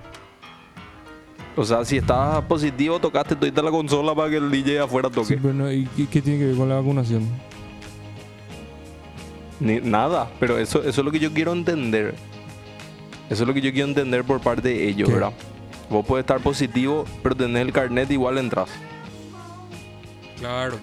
O 1.57 1.65
sea, 1.65 1.85
si 1.85 1.97
estabas 1.99 2.43
positivo, 2.45 2.99
tocaste 2.99 3.37
toda 3.37 3.63
la 3.63 3.71
consola 3.71 4.15
para 4.15 4.29
que 4.31 4.37
el 4.39 4.51
DJ 4.51 4.81
afuera 4.81 5.09
Sí, 5.09 5.15
toque. 5.15 5.39
pero 5.41 5.55
no, 5.55 5.71
¿y 5.73 5.87
qué, 5.97 6.07
qué 6.07 6.21
tiene 6.23 6.39
que 6.39 6.47
ver 6.47 6.57
con 6.57 6.69
la 6.69 6.77
vacunación? 6.77 7.29
Ni- 9.61 9.81
nada, 9.81 10.29
pero 10.41 10.59
eso, 10.59 10.81
eso 10.81 11.01
es 11.01 11.05
lo 11.05 11.11
que 11.13 11.19
yo 11.21 11.33
quiero 11.33 11.53
entender. 11.53 12.15
Eso 13.31 13.43
es 13.45 13.49
lo 13.49 13.55
que 13.55 13.61
yo 13.61 13.73
quiero 13.73 13.89
entender 13.89 14.25
por 14.25 14.41
parte 14.41 14.69
de 14.69 14.89
ellos, 14.89 15.09
¿Qué? 15.09 15.15
¿verdad? 15.15 15.33
Vos 15.91 16.05
puedes 16.07 16.25
estar 16.25 16.41
positivo, 16.41 17.05
pero 17.23 17.35
tenés 17.35 17.63
el 17.63 17.73
carnet 17.73 18.11
igual 18.11 18.39
entras. 18.39 18.71
Claro. 20.39 20.79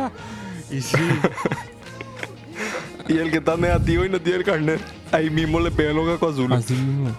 y 0.70 0.80
sí, 0.80 0.96
Y 3.08 3.18
el 3.18 3.30
que 3.30 3.38
está 3.38 3.56
negativo 3.56 4.04
y 4.04 4.08
no 4.08 4.20
tiene 4.20 4.38
el 4.38 4.44
carnet, 4.44 4.80
ahí 5.12 5.28
mismo 5.28 5.60
le 5.60 5.70
pegan 5.70 5.96
los 5.96 6.08
cacos 6.08 6.34
azules. 6.34 6.58
así 6.58 6.74
mismo. 6.74 7.10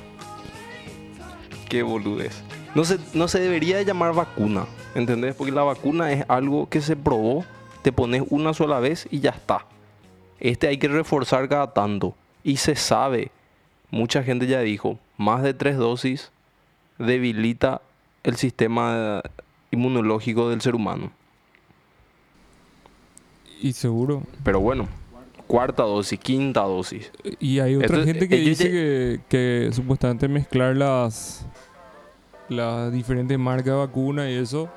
Qué 1.69 1.83
boludez. 1.83 2.41
No 2.73 2.83
se, 2.83 2.97
no 3.13 3.27
se 3.27 3.39
debería 3.39 3.77
de 3.77 3.85
llamar 3.85 4.13
vacuna, 4.13 4.65
¿entendés? 4.95 5.35
Porque 5.35 5.51
la 5.51 5.63
vacuna 5.63 6.11
es 6.11 6.25
algo 6.27 6.67
que 6.69 6.81
se 6.81 6.95
probó, 6.95 7.45
te 7.83 7.91
pones 7.91 8.23
una 8.29 8.53
sola 8.53 8.79
vez 8.79 9.07
y 9.11 9.19
ya 9.19 9.29
está. 9.29 9.65
Este 10.39 10.67
hay 10.67 10.77
que 10.77 10.87
reforzar 10.87 11.47
cada 11.47 11.71
tanto. 11.71 12.15
Y 12.43 12.57
se 12.57 12.75
sabe, 12.75 13.31
mucha 13.91 14.23
gente 14.23 14.47
ya 14.47 14.59
dijo, 14.61 14.97
más 15.17 15.43
de 15.43 15.53
tres 15.53 15.77
dosis 15.77 16.31
debilita 16.97 17.81
el 18.23 18.35
sistema 18.35 19.21
inmunológico 19.71 20.49
del 20.49 20.61
ser 20.61 20.75
humano. 20.75 21.11
Y 23.61 23.73
seguro. 23.73 24.23
Pero 24.43 24.59
bueno, 24.59 24.87
cuarta 25.47 25.83
dosis, 25.83 26.19
quinta 26.19 26.61
dosis. 26.61 27.11
Y 27.39 27.59
hay 27.59 27.75
otra 27.75 27.97
Esto- 27.97 28.05
gente 28.05 28.27
que 28.27 28.35
ellos 28.35 28.57
dice 28.57 28.71
que, 28.71 29.19
que 29.29 29.69
supuestamente 29.73 30.27
mezclar 30.27 30.75
las, 30.75 31.45
las 32.49 32.91
diferentes 32.91 33.37
marcas 33.39 33.65
de 33.65 33.71
vacuna 33.79 34.29
y 34.29 34.35
eso 34.35 34.69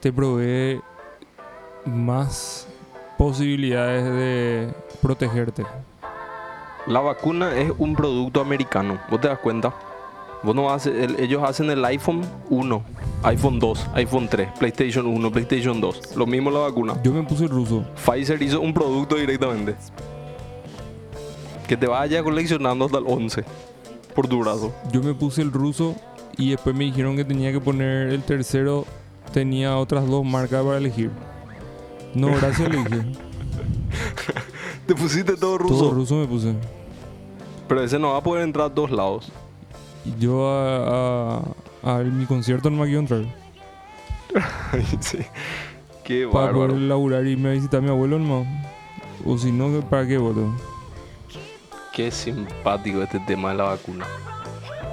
te 0.00 0.12
provee 0.12 0.80
más 1.84 2.68
posibilidades 3.18 4.04
de 4.04 4.74
protegerte. 5.00 5.64
La 6.86 7.00
vacuna 7.00 7.56
es 7.56 7.72
un 7.78 7.96
producto 7.96 8.40
americano, 8.40 9.00
¿vos 9.10 9.20
te 9.20 9.28
das 9.28 9.38
cuenta? 9.38 9.74
Vos 10.42 10.54
no 10.54 10.70
haces, 10.70 10.94
el- 10.94 11.18
ellos 11.20 11.42
hacen 11.42 11.70
el 11.70 11.84
iPhone 11.84 12.22
1, 12.50 12.82
iPhone 13.24 13.58
2, 13.58 13.86
iPhone 13.94 14.28
3, 14.28 14.48
PlayStation 14.58 15.06
1, 15.06 15.30
PlayStation 15.32 15.80
2. 15.80 16.16
Lo 16.16 16.26
mismo 16.26 16.50
la 16.50 16.60
vacuna. 16.60 17.00
Yo 17.02 17.12
me 17.12 17.22
puse 17.22 17.44
el 17.44 17.50
ruso. 17.50 17.84
Pfizer 17.96 18.40
hizo 18.42 18.60
un 18.60 18.72
producto 18.72 19.16
directamente. 19.16 19.74
Que 21.66 21.76
te 21.76 21.86
vaya 21.86 22.22
coleccionando 22.22 22.84
hasta 22.84 22.98
el 22.98 23.04
11 23.08 23.44
por 24.14 24.28
tu 24.28 24.38
brazo. 24.40 24.72
Yo 24.92 25.02
me 25.02 25.14
puse 25.14 25.42
el 25.42 25.50
ruso 25.52 25.96
y 26.36 26.50
después 26.50 26.76
me 26.76 26.84
dijeron 26.84 27.16
que 27.16 27.24
tenía 27.24 27.50
que 27.50 27.60
poner 27.60 28.08
el 28.10 28.22
tercero. 28.22 28.84
Tenía 29.32 29.76
otras 29.76 30.06
dos 30.06 30.24
marcas 30.24 30.62
para 30.64 30.78
elegir. 30.78 31.10
No, 32.14 32.28
gracias, 32.28 32.68
le 32.70 32.76
dije. 32.78 33.02
Te 34.86 34.94
pusiste 34.94 35.36
todo 35.36 35.58
ruso. 35.58 35.74
Todo 35.76 35.90
ruso 35.90 36.14
me 36.14 36.26
puse. 36.26 36.54
Pero 37.66 37.82
ese 37.82 37.98
no 37.98 38.10
va 38.10 38.18
a 38.18 38.22
poder 38.22 38.44
entrar 38.44 38.66
a 38.66 38.68
dos 38.68 38.90
lados. 38.92 39.32
Yo 40.18 40.48
a, 40.48 41.36
a- 41.82 41.96
a 41.96 41.98
mi 42.02 42.26
concierto 42.26 42.70
no 42.70 42.78
me 42.78 42.84
quiero 42.86 43.00
entrar. 43.00 43.24
sí. 45.00 45.18
Qué 46.04 46.28
Para 46.32 46.52
poder 46.52 46.72
laburar 46.72 47.26
y 47.26 47.30
irme 47.32 47.48
a 47.50 47.52
visitar 47.52 47.78
a 47.78 47.82
mi 47.82 47.88
abuelo 47.88 48.18
nomás. 48.18 48.46
O 49.24 49.36
si 49.38 49.50
no, 49.50 49.80
¿para 49.82 50.06
qué 50.06 50.18
voto? 50.18 50.52
Qué 51.92 52.10
simpático 52.10 53.02
este 53.02 53.18
tema 53.20 53.50
de 53.50 53.56
la 53.56 53.64
vacuna. 53.64 54.04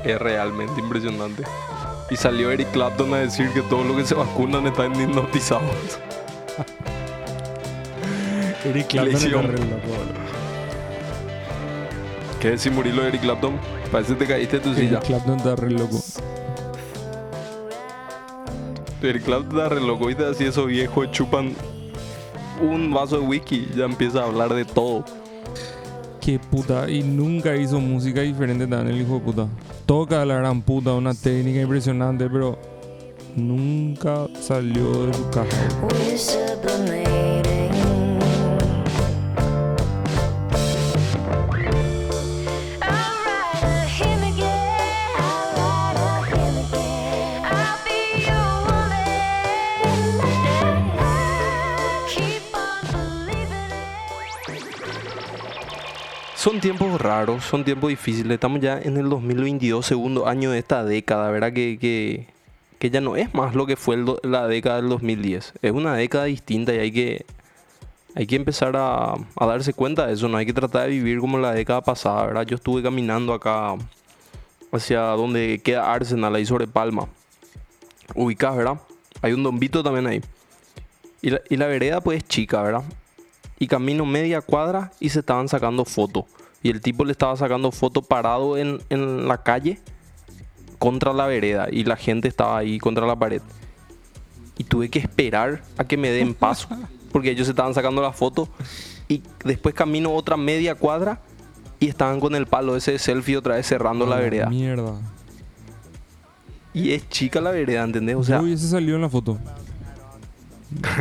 Es 0.03 0.19
realmente 0.19 0.81
impresionante. 0.81 1.43
Y 2.09 2.15
salió 2.15 2.51
Eric 2.51 2.71
Clapton 2.71 3.13
a 3.13 3.17
decir 3.17 3.49
que 3.51 3.61
todos 3.61 3.85
los 3.85 3.95
que 3.97 4.05
se 4.05 4.15
vacunan 4.15 4.65
están 4.67 4.99
hipnotizados. 4.99 5.99
Eric 8.65 8.87
Clapton 8.87 9.55
¿Qué 12.39 12.49
decir 12.51 12.71
Murilo 12.71 13.01
de 13.03 13.09
Eric 13.09 13.21
Clapton? 13.21 13.57
Parece 13.93 14.13
que 14.13 14.19
te 14.19 14.25
caíste 14.25 14.57
de 14.57 14.63
tu 14.63 14.73
silla. 14.73 14.97
Eric 14.97 15.03
Clapton 15.03 15.37
está 15.37 15.55
re 15.55 15.69
loco. 15.69 15.99
Eric 19.03 19.23
Clapton 19.23 19.57
está 19.59 19.69
re 19.69 19.81
loco. 19.81 20.07
¿Viste? 20.07 20.25
Así 20.25 20.45
esos 20.45 20.65
viejos 20.65 21.11
chupan 21.11 21.53
un 22.59 22.91
vaso 22.91 23.19
de 23.19 23.27
whisky. 23.27 23.69
Ya 23.77 23.85
empieza 23.85 24.21
a 24.21 24.25
hablar 24.25 24.51
de 24.51 24.65
todo. 24.65 25.05
Qué 26.19 26.39
puta. 26.39 26.89
Y 26.89 27.03
nunca 27.03 27.55
hizo 27.55 27.79
música 27.79 28.21
diferente 28.21 28.65
también 28.65 28.95
el 28.95 29.03
hijo 29.03 29.13
de 29.13 29.19
puta. 29.19 29.47
Toca 29.85 30.25
la 30.25 30.37
gran 30.37 30.63
puta, 30.63 30.93
una 30.93 31.13
técnica 31.13 31.61
impresionante, 31.61 32.27
pero 32.27 32.57
nunca 33.35 34.25
salió 34.41 35.05
de 35.05 35.13
su 35.13 35.29
caja. 35.29 35.67
Son 56.43 56.59
tiempos 56.59 56.99
raros, 56.99 57.45
son 57.45 57.63
tiempos 57.63 57.89
difíciles. 57.89 58.33
Estamos 58.33 58.59
ya 58.59 58.77
en 58.77 58.97
el 58.97 59.07
2022, 59.07 59.85
segundo 59.85 60.27
año 60.27 60.51
de 60.51 60.59
esta 60.59 60.83
década, 60.83 61.31
¿verdad? 61.31 61.53
Que, 61.53 61.77
que, 61.79 62.27
que 62.79 62.89
ya 62.89 62.99
no 62.99 63.15
es 63.15 63.33
más 63.33 63.55
lo 63.55 63.65
que 63.65 63.77
fue 63.77 63.95
la 64.23 64.45
década 64.49 64.75
del 64.81 64.89
2010. 64.89 65.53
Es 65.61 65.71
una 65.71 65.95
década 65.95 66.25
distinta 66.25 66.73
y 66.73 66.79
hay 66.79 66.91
que, 66.91 67.25
hay 68.13 68.27
que 68.27 68.35
empezar 68.35 68.75
a, 68.75 69.13
a 69.13 69.45
darse 69.45 69.73
cuenta 69.73 70.05
de 70.05 70.15
eso. 70.15 70.27
No 70.27 70.35
hay 70.35 70.45
que 70.45 70.51
tratar 70.51 70.81
de 70.81 70.89
vivir 70.89 71.19
como 71.19 71.37
la 71.37 71.53
década 71.53 71.79
pasada, 71.79 72.25
¿verdad? 72.25 72.45
Yo 72.45 72.57
estuve 72.57 72.83
caminando 72.83 73.33
acá 73.33 73.75
hacia 74.73 74.99
donde 74.99 75.61
queda 75.63 75.93
Arsenal, 75.93 76.35
ahí 76.35 76.45
sobre 76.45 76.67
Palma. 76.67 77.07
Ubicás, 78.15 78.53
¿verdad? 78.57 78.81
Hay 79.21 79.31
un 79.31 79.43
dombito 79.43 79.81
también 79.81 80.07
ahí. 80.07 80.21
Y 81.21 81.29
la, 81.29 81.41
y 81.49 81.55
la 81.55 81.67
vereda 81.67 82.01
pues 82.01 82.17
es 82.17 82.27
chica, 82.27 82.61
¿verdad? 82.61 82.83
Y 83.59 83.67
camino 83.67 84.05
media 84.05 84.41
cuadra 84.41 84.91
y 84.99 85.09
se 85.09 85.19
estaban 85.19 85.47
sacando 85.47 85.85
fotos. 85.85 86.25
Y 86.61 86.69
el 86.69 86.81
tipo 86.81 87.03
le 87.05 87.11
estaba 87.11 87.35
sacando 87.35 87.71
fotos 87.71 88.05
parado 88.07 88.57
en, 88.57 88.81
en 88.89 89.27
la 89.27 89.43
calle 89.43 89.79
contra 90.79 91.13
la 91.13 91.27
vereda 91.27 91.67
y 91.71 91.83
la 91.83 91.95
gente 91.95 92.27
estaba 92.27 92.57
ahí 92.57 92.77
contra 92.79 93.05
la 93.05 93.15
pared. 93.17 93.41
Y 94.57 94.63
tuve 94.65 94.89
que 94.89 94.99
esperar 94.99 95.61
a 95.77 95.83
que 95.85 95.97
me 95.97 96.09
den 96.09 96.33
paso 96.33 96.67
porque 97.11 97.31
ellos 97.31 97.47
se 97.47 97.51
estaban 97.51 97.73
sacando 97.73 98.01
la 98.01 98.11
foto 98.13 98.47
y 99.07 99.21
después 99.43 99.75
camino 99.75 100.13
otra 100.13 100.37
media 100.37 100.75
cuadra 100.75 101.21
y 101.79 101.87
estaban 101.87 102.19
con 102.19 102.33
el 102.35 102.45
palo 102.47 102.75
ese 102.77 102.93
de 102.93 102.99
selfie 102.99 103.35
otra 103.37 103.55
vez 103.55 103.67
cerrando 103.67 104.05
la 104.05 104.15
Ah, 104.17 104.19
vereda. 104.19 104.49
Mierda. 104.49 104.93
Y 106.73 106.91
es 106.91 107.07
chica 107.09 107.39
la 107.41 107.51
vereda, 107.51 107.83
¿entendés? 107.83 108.15
O 108.15 108.23
sea, 108.23 108.37
Yo 108.37 108.43
hubiese 108.45 108.67
salido 108.67 108.95
en 108.95 109.01
la 109.03 109.09
foto. 109.09 109.37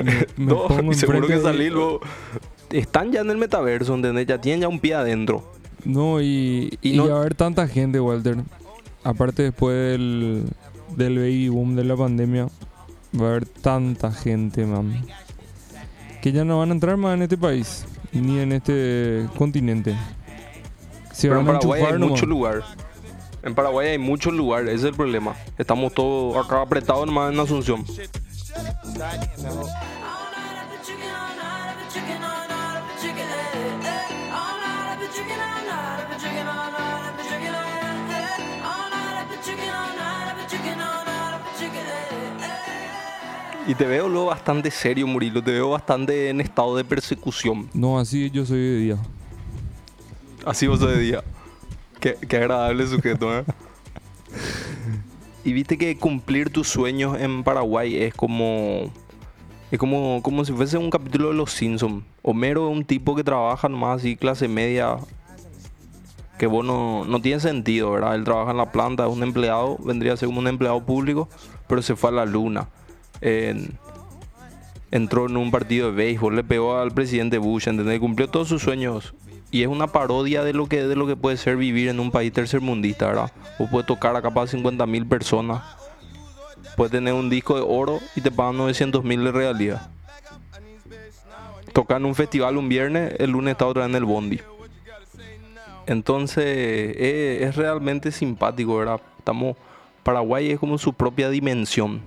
Me, 0.04 0.12
me 0.36 0.52
no, 0.52 0.66
pongo 0.68 0.92
y 0.92 0.94
seguro 0.94 1.26
que 1.26 1.38
salí 1.40 1.70
luego. 1.70 2.00
Están 2.70 3.12
ya 3.12 3.20
en 3.20 3.30
el 3.30 3.36
metaverso, 3.36 3.94
¿entendés? 3.94 4.26
Ya 4.26 4.40
tienen 4.40 4.62
ya 4.62 4.68
un 4.68 4.80
pie 4.80 4.94
adentro. 4.94 5.52
No, 5.84 6.20
y, 6.20 6.78
Y 6.80 6.92
y 6.92 6.96
no- 6.96 7.04
a 7.14 7.20
haber 7.20 7.34
tanta 7.34 7.66
gente, 7.68 8.00
Walter. 8.00 8.36
Aparte 9.04 9.42
después 9.42 9.74
del, 9.74 10.44
del 10.96 11.16
baby 11.18 11.48
boom 11.48 11.74
de 11.76 11.84
la 11.84 11.96
pandemia, 11.96 12.48
va 13.20 13.26
a 13.26 13.30
haber 13.30 13.46
tanta 13.46 14.12
gente, 14.12 14.64
man. 14.64 15.04
Que 16.22 16.30
ya 16.32 16.44
no 16.44 16.58
van 16.60 16.70
a 16.70 16.72
entrar 16.74 16.96
más 16.96 17.14
en 17.16 17.22
este 17.22 17.36
país, 17.36 17.84
ni 18.12 18.38
en 18.38 18.52
este 18.52 19.26
continente. 19.36 19.96
Se 21.12 21.28
Pero 21.28 21.40
en 21.40 21.46
van 21.46 21.56
Paraguay 21.56 21.82
hay 21.82 21.92
nomás. 21.94 22.10
mucho 22.10 22.26
lugar. 22.26 22.62
En 23.42 23.56
Paraguay 23.56 23.88
hay 23.88 23.98
muchos 23.98 24.32
lugares, 24.32 24.68
ese 24.68 24.76
es 24.76 24.84
el 24.84 24.94
problema. 24.94 25.34
Estamos 25.58 25.92
todos 25.92 26.36
acá 26.46 26.62
apretados 26.62 27.04
nomás 27.06 27.32
en 27.34 27.40
Asunción. 27.40 27.84
Y 43.66 43.74
te 43.74 43.86
veo 43.86 44.08
luego 44.08 44.26
bastante 44.26 44.70
serio, 44.70 45.06
Murilo. 45.06 45.42
Te 45.42 45.52
veo 45.52 45.70
bastante 45.70 46.28
en 46.28 46.40
estado 46.40 46.76
de 46.76 46.84
persecución. 46.84 47.70
No, 47.72 47.98
así 47.98 48.30
yo 48.30 48.44
soy 48.44 48.58
de 48.58 48.76
día. 48.76 48.98
Así 50.44 50.66
vos 50.66 50.80
de 50.80 50.98
día. 50.98 51.24
Qué, 52.00 52.16
qué 52.28 52.36
agradable 52.36 52.86
sujeto, 52.86 53.38
¿eh? 53.38 53.44
Y 55.44 55.52
viste 55.52 55.76
que 55.76 55.96
cumplir 55.96 56.50
tus 56.50 56.68
sueños 56.68 57.20
en 57.20 57.42
Paraguay 57.42 57.96
es 57.96 58.14
como. 58.14 58.92
Es 59.70 59.78
como, 59.78 60.20
como 60.22 60.44
si 60.44 60.52
fuese 60.52 60.76
un 60.76 60.90
capítulo 60.90 61.28
de 61.28 61.34
Los 61.34 61.52
Simpsons. 61.52 62.04
Homero 62.22 62.68
es 62.70 62.76
un 62.76 62.84
tipo 62.84 63.16
que 63.16 63.24
trabaja 63.24 63.68
nomás 63.68 64.00
así, 64.00 64.16
clase 64.16 64.46
media. 64.46 64.98
Que 66.38 66.46
vos 66.46 66.64
no, 66.64 67.06
tiene 67.22 67.40
sentido, 67.40 67.90
¿verdad? 67.92 68.14
Él 68.14 68.24
trabaja 68.24 68.50
en 68.50 68.56
la 68.58 68.70
planta, 68.70 69.06
es 69.06 69.12
un 69.12 69.22
empleado, 69.22 69.78
vendría 69.78 70.12
a 70.12 70.16
ser 70.16 70.26
como 70.26 70.40
un 70.40 70.48
empleado 70.48 70.84
público, 70.84 71.28
pero 71.68 71.80
se 71.82 71.96
fue 71.96 72.10
a 72.10 72.12
la 72.12 72.26
luna. 72.26 72.68
En- 73.20 73.78
entró 74.90 75.26
en 75.26 75.36
un 75.36 75.50
partido 75.50 75.90
de 75.90 75.96
béisbol, 75.96 76.36
le 76.36 76.44
pegó 76.44 76.76
al 76.76 76.92
presidente 76.92 77.38
Bush, 77.38 77.68
¿entendés? 77.68 77.98
Cumplió 77.98 78.28
todos 78.28 78.48
sus 78.48 78.60
sueños. 78.62 79.14
Y 79.52 79.62
es 79.62 79.68
una 79.68 79.86
parodia 79.86 80.42
de 80.42 80.54
lo 80.54 80.66
que, 80.66 80.82
de 80.82 80.96
lo 80.96 81.06
que 81.06 81.14
puede 81.14 81.36
ser 81.36 81.58
vivir 81.58 81.90
en 81.90 82.00
un 82.00 82.10
país 82.10 82.32
tercermundista, 82.32 83.06
¿verdad? 83.06 83.30
O 83.58 83.68
puede 83.68 83.84
tocar 83.84 84.16
a 84.16 84.22
capaz 84.22 84.46
50 84.46 84.86
mil 84.86 85.06
personas. 85.06 85.62
Puede 86.74 86.92
tener 86.92 87.12
un 87.12 87.28
disco 87.28 87.54
de 87.54 87.60
oro 87.60 88.00
y 88.16 88.22
te 88.22 88.30
pagan 88.30 88.56
900 88.56 89.04
mil 89.04 89.22
de 89.22 89.30
realidad. 89.30 89.90
Tocar 91.74 91.98
en 91.98 92.06
un 92.06 92.14
festival 92.14 92.56
un 92.56 92.70
viernes, 92.70 93.14
el 93.18 93.30
lunes 93.30 93.52
está 93.52 93.66
otra 93.66 93.82
vez 93.82 93.90
en 93.90 93.96
el 93.96 94.06
Bondi. 94.06 94.40
Entonces, 95.86 96.96
es, 96.98 97.54
realmente 97.54 98.10
simpático, 98.10 98.78
¿verdad? 98.78 99.02
Estamos, 99.18 99.56
Paraguay 100.02 100.50
es 100.50 100.58
como 100.58 100.78
su 100.78 100.94
propia 100.94 101.28
dimensión. 101.28 102.00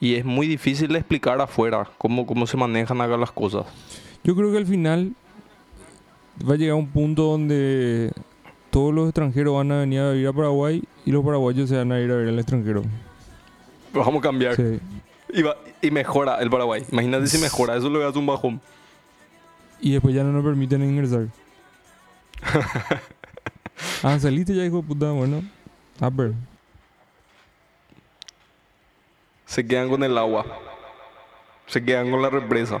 Y 0.00 0.16
es 0.16 0.24
muy 0.26 0.46
difícil 0.46 0.94
explicar 0.96 1.40
afuera 1.40 1.88
cómo, 1.96 2.26
cómo 2.26 2.46
se 2.46 2.58
manejan 2.58 3.00
acá 3.00 3.16
las 3.16 3.32
cosas. 3.32 3.64
Yo 4.22 4.36
creo 4.36 4.52
que 4.52 4.58
al 4.58 4.66
final 4.66 5.14
va 6.48 6.54
a 6.54 6.56
llegar 6.56 6.74
un 6.76 6.88
punto 6.88 7.22
donde 7.24 8.12
todos 8.70 8.92
los 8.94 9.06
extranjeros 9.08 9.54
van 9.54 9.70
a 9.72 9.80
venir 9.80 10.00
a 10.00 10.10
vivir 10.12 10.28
a 10.28 10.32
Paraguay 10.32 10.82
y 11.04 11.10
los 11.12 11.24
paraguayos 11.24 11.68
se 11.68 11.76
van 11.76 11.92
a 11.92 12.00
ir 12.00 12.10
a 12.10 12.16
ver 12.16 12.28
al 12.28 12.38
extranjero. 12.38 12.82
Vamos 13.92 14.16
a 14.16 14.20
cambiar. 14.22 14.56
Sí. 14.56 14.80
Y, 15.34 15.42
va- 15.42 15.56
y 15.80 15.90
mejora 15.90 16.36
el 16.40 16.48
Paraguay. 16.50 16.84
Imagínate 16.90 17.26
si 17.26 17.38
mejora, 17.38 17.76
eso 17.76 17.90
le 17.90 17.98
das 17.98 18.16
un 18.16 18.26
bajón. 18.26 18.60
Y 19.80 19.92
después 19.92 20.14
ya 20.14 20.22
no 20.24 20.32
nos 20.32 20.44
permiten 20.44 20.82
ingresar. 20.84 21.26
ah, 24.02 24.18
saliste 24.18 24.54
ya, 24.54 24.64
hijo 24.64 24.76
de 24.78 24.82
puta, 24.84 25.10
bueno. 25.10 25.42
A 26.00 26.08
ver. 26.10 26.32
Se 29.46 29.66
quedan 29.66 29.88
con 29.90 30.02
el 30.02 30.16
agua. 30.16 30.46
Se 31.66 31.84
quedan 31.84 32.10
con 32.10 32.22
la 32.22 32.30
represa. 32.30 32.80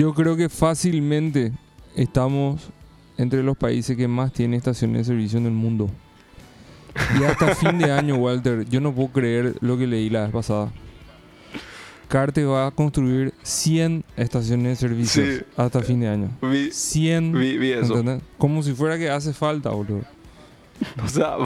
Yo 0.00 0.14
creo 0.14 0.34
que 0.34 0.48
fácilmente 0.48 1.52
estamos 1.94 2.70
entre 3.18 3.42
los 3.42 3.54
países 3.54 3.98
que 3.98 4.08
más 4.08 4.32
tienen 4.32 4.56
estaciones 4.56 4.96
de 5.06 5.12
servicio 5.12 5.38
en 5.38 5.44
el 5.44 5.52
mundo. 5.52 5.90
Y 7.20 7.24
hasta 7.24 7.54
fin 7.54 7.76
de 7.76 7.92
año, 7.92 8.16
Walter, 8.16 8.64
yo 8.66 8.80
no 8.80 8.94
puedo 8.94 9.08
creer 9.08 9.56
lo 9.60 9.76
que 9.76 9.86
leí 9.86 10.08
la 10.08 10.22
vez 10.22 10.30
pasada. 10.30 10.72
Carte 12.08 12.46
va 12.46 12.68
a 12.68 12.70
construir 12.70 13.34
100 13.42 14.02
estaciones 14.16 14.80
de 14.80 14.88
servicio 14.88 15.22
Sí. 15.22 15.44
hasta 15.54 15.82
fin 15.82 16.00
de 16.00 16.08
año. 16.08 16.30
Vi, 16.40 16.70
100. 16.72 17.32
vi, 17.38 17.58
vi 17.58 17.72
eso. 17.72 18.02
Como 18.38 18.62
si 18.62 18.72
fuera 18.72 18.96
que 18.96 19.10
hace 19.10 19.34
falta, 19.34 19.68
boludo. 19.68 20.00
O 21.04 21.08
sea, 21.08 21.36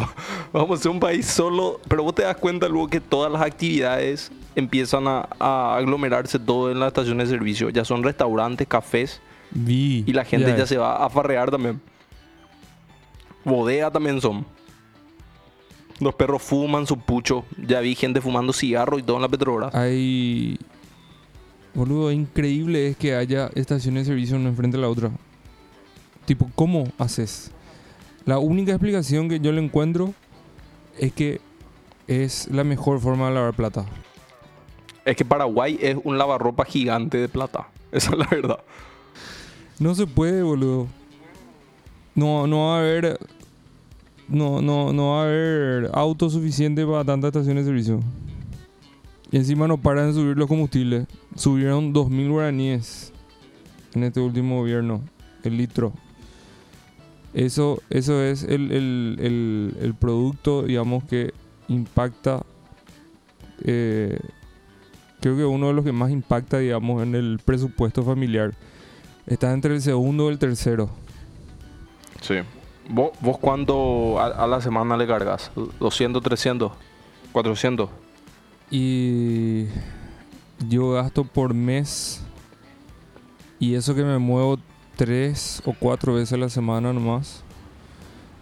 vamos 0.53 0.79
a 0.79 0.83
ser 0.83 0.93
un 0.93 1.01
país 1.01 1.27
solo. 1.27 1.81
Pero 1.89 2.03
vos 2.03 2.15
te 2.15 2.23
das 2.23 2.37
cuenta 2.37 2.69
luego 2.69 2.89
que 2.89 3.01
todas 3.01 3.31
las 3.33 3.43
actividades 3.43 4.31
empiezan 4.55 5.07
a, 5.09 5.29
a 5.39 5.77
aglomerarse 5.77 6.39
todo 6.39 6.71
en 6.71 6.81
las 6.81 6.89
estaciones 6.89 7.29
de 7.29 7.37
servicio. 7.37 7.71
Ya 7.71 7.85
son 7.85 8.03
restaurantes, 8.03 8.67
cafés. 8.67 9.21
Vi. 9.51 10.05
Y 10.07 10.13
la 10.13 10.25
gente 10.25 10.55
ya, 10.57 10.67
se 10.67 10.77
va 10.77 11.05
a 11.05 11.11
farrear 11.11 11.51
también. 11.51 11.81
Bodega 13.45 13.91
también 13.91 14.21
son. 14.21 14.45
Los 16.01 16.15
perros 16.15 16.43
fuman 16.43 16.87
su 16.87 16.99
pucho. 16.99 17.45
Ya 17.67 17.81
vi 17.81 17.95
gente 17.95 18.21
fumando 18.21 18.53
cigarro 18.53 18.99
y 18.99 19.03
todo 19.03 19.17
en 19.17 19.23
la 19.23 19.29
Petrobras. 19.29 19.75
Hay. 19.75 20.59
Boludo, 21.75 22.13
increíble 22.13 22.89
es 22.89 22.97
que 22.97 23.15
haya 23.15 23.51
estaciones 23.55 24.07
de 24.07 24.13
servicio 24.13 24.37
una 24.37 24.49
enfrente 24.49 24.77
de 24.77 24.83
la 24.83 24.89
otra. 24.89 25.11
Tipo, 26.25 26.49
¿cómo 26.55 26.89
haces? 26.99 27.51
La 28.27 28.39
única 28.39 28.73
explicación 28.73 29.29
que 29.29 29.39
yo 29.39 29.53
le 29.53 29.63
encuentro 29.63 30.15
es 30.99 31.13
que 31.13 31.41
es 32.07 32.49
la 32.49 32.65
mejor 32.65 33.01
forma 33.01 33.29
de 33.29 33.35
lavar 33.35 33.55
plata. 33.55 33.85
Es 35.05 35.17
que 35.17 35.25
Paraguay 35.25 35.79
es 35.81 35.97
un 36.03 36.17
lavarropa 36.17 36.65
gigante 36.65 37.19
de 37.19 37.29
plata. 37.29 37.69
Esa 37.93 38.13
es 38.13 38.19
la 38.19 38.27
verdad. 38.31 38.59
No 39.79 39.95
se 39.95 40.07
puede, 40.07 40.43
boludo. 40.43 40.87
No, 42.15 42.47
no 42.47 42.69
va 42.69 42.77
a 42.77 42.81
haber. 42.81 43.19
No, 44.27 44.63
no, 44.63 44.93
no 44.93 45.11
va 45.11 45.23
a 45.23 45.25
haber 45.25 45.91
auto 45.93 46.31
suficiente 46.31 46.87
para 46.87 47.05
tantas 47.05 47.29
estaciones 47.29 47.67
de 47.67 47.71
servicio. 47.71 48.01
Y 49.31 49.37
encima 49.37 49.69
no 49.69 49.77
paran 49.77 50.07
de 50.07 50.15
subir 50.15 50.37
los 50.39 50.49
combustibles. 50.49 51.07
Subieron 51.35 51.93
2.000 51.93 52.31
guaraníes 52.31 53.13
en 53.95 54.05
este 54.05 54.21
último 54.21 54.61
gobierno, 54.61 55.03
el 55.43 55.57
litro. 55.59 55.93
Eso, 57.35 57.83
eso 57.91 58.23
es 58.23 58.45
el, 58.45 58.71
el- 58.73 59.17
el- 59.21 59.77
el 59.81 59.95
producto, 59.95 60.63
digamos, 60.63 61.05
que 61.05 61.33
impacta. 61.69 62.43
eh, 63.65 64.19
creo 65.21 65.37
que 65.37 65.45
uno 65.45 65.69
de 65.69 65.73
los 65.73 65.85
que 65.85 65.93
más 65.93 66.11
impacta, 66.11 66.59
digamos, 66.59 67.03
en 67.03 67.15
el 67.15 67.41
presupuesto 67.45 68.03
familiar. 68.03 68.53
Está 69.27 69.53
entre 69.53 69.75
el 69.75 69.81
segundo 69.83 70.29
y 70.29 70.33
el 70.35 70.39
tercero. 70.39 70.91
Sí. 72.21 72.35
¿Vos, 72.91 73.13
vos 73.21 73.39
cuánto 73.39 74.21
a, 74.21 74.27
a 74.27 74.47
la 74.47 74.61
semana 74.61 74.97
le 74.99 75.07
cargas? 75.07 75.51
¿200, 75.57 76.23
300, 76.23 76.73
400? 77.33 77.89
Y 78.71 79.65
yo 80.69 80.91
gasto 80.93 81.25
por 81.25 81.55
mes. 81.55 82.23
Y 83.59 83.75
eso 83.75 83.95
que 83.95 84.05
me 84.05 84.19
muevo 84.19 84.59
tres 84.97 85.63
o 85.65 85.73
cuatro 85.79 86.15
veces 86.15 86.33
a 86.35 86.37
la 86.37 86.49
semana 86.49 86.93
nomás. 86.93 87.43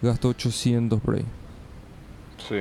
Gasto 0.00 0.28
800 0.28 1.00
por 1.00 1.16
ahí. 1.16 1.24
Sí. 2.48 2.56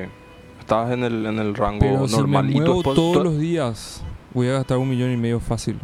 Estás 0.60 0.92
en 0.92 1.04
el, 1.04 1.26
en 1.26 1.40
el 1.40 1.56
rango 1.56 1.80
Pero 1.80 2.08
si 2.08 2.16
me 2.16 2.22
normal. 2.22 2.50
¿Y 2.50 2.54
tu 2.54 2.60
muevo 2.60 2.94
todos 2.94 3.24
los 3.24 3.40
días, 3.40 4.04
voy 4.34 4.48
a 4.48 4.54
gastar 4.54 4.78
un 4.78 4.90
millón 4.90 5.12
y 5.12 5.18
medio 5.18 5.40
fácil. 5.40 5.80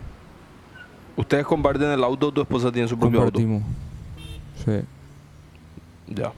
¿Ustedes 1.15 1.45
comparten 1.45 1.89
el 1.89 2.03
auto 2.03 2.27
o 2.27 2.31
tu 2.31 2.41
esposa 2.41 2.71
tiene 2.71 2.87
su 2.87 2.97
propio 2.97 3.21
auto? 3.23 3.39
Compartimos. 3.39 3.63
Sí. 4.63 4.85
Ya. 6.13 6.31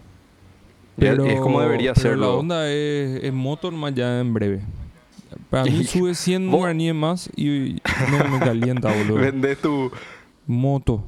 Y 0.97 1.05
es- 1.05 1.39
como 1.41 1.61
debería 1.61 1.93
pero 1.93 2.09
ser. 2.09 2.17
la 2.17 2.29
onda 2.29 2.69
es, 2.69 3.23
es 3.23 3.33
moto 3.33 3.69
nomás 3.71 3.93
ya 3.93 4.19
en 4.19 4.33
breve. 4.33 4.61
Para 5.49 5.65
mí 5.65 5.83
sube 5.85 6.15
100 6.15 6.49
Vos- 6.49 6.59
guaraníes 6.59 6.95
más 6.95 7.29
y 7.35 7.81
no 8.11 8.29
me 8.29 8.39
calienta, 8.39 8.91
boludo. 8.93 9.15
Vendés 9.21 9.57
tu... 9.59 9.91
Moto. 10.47 11.03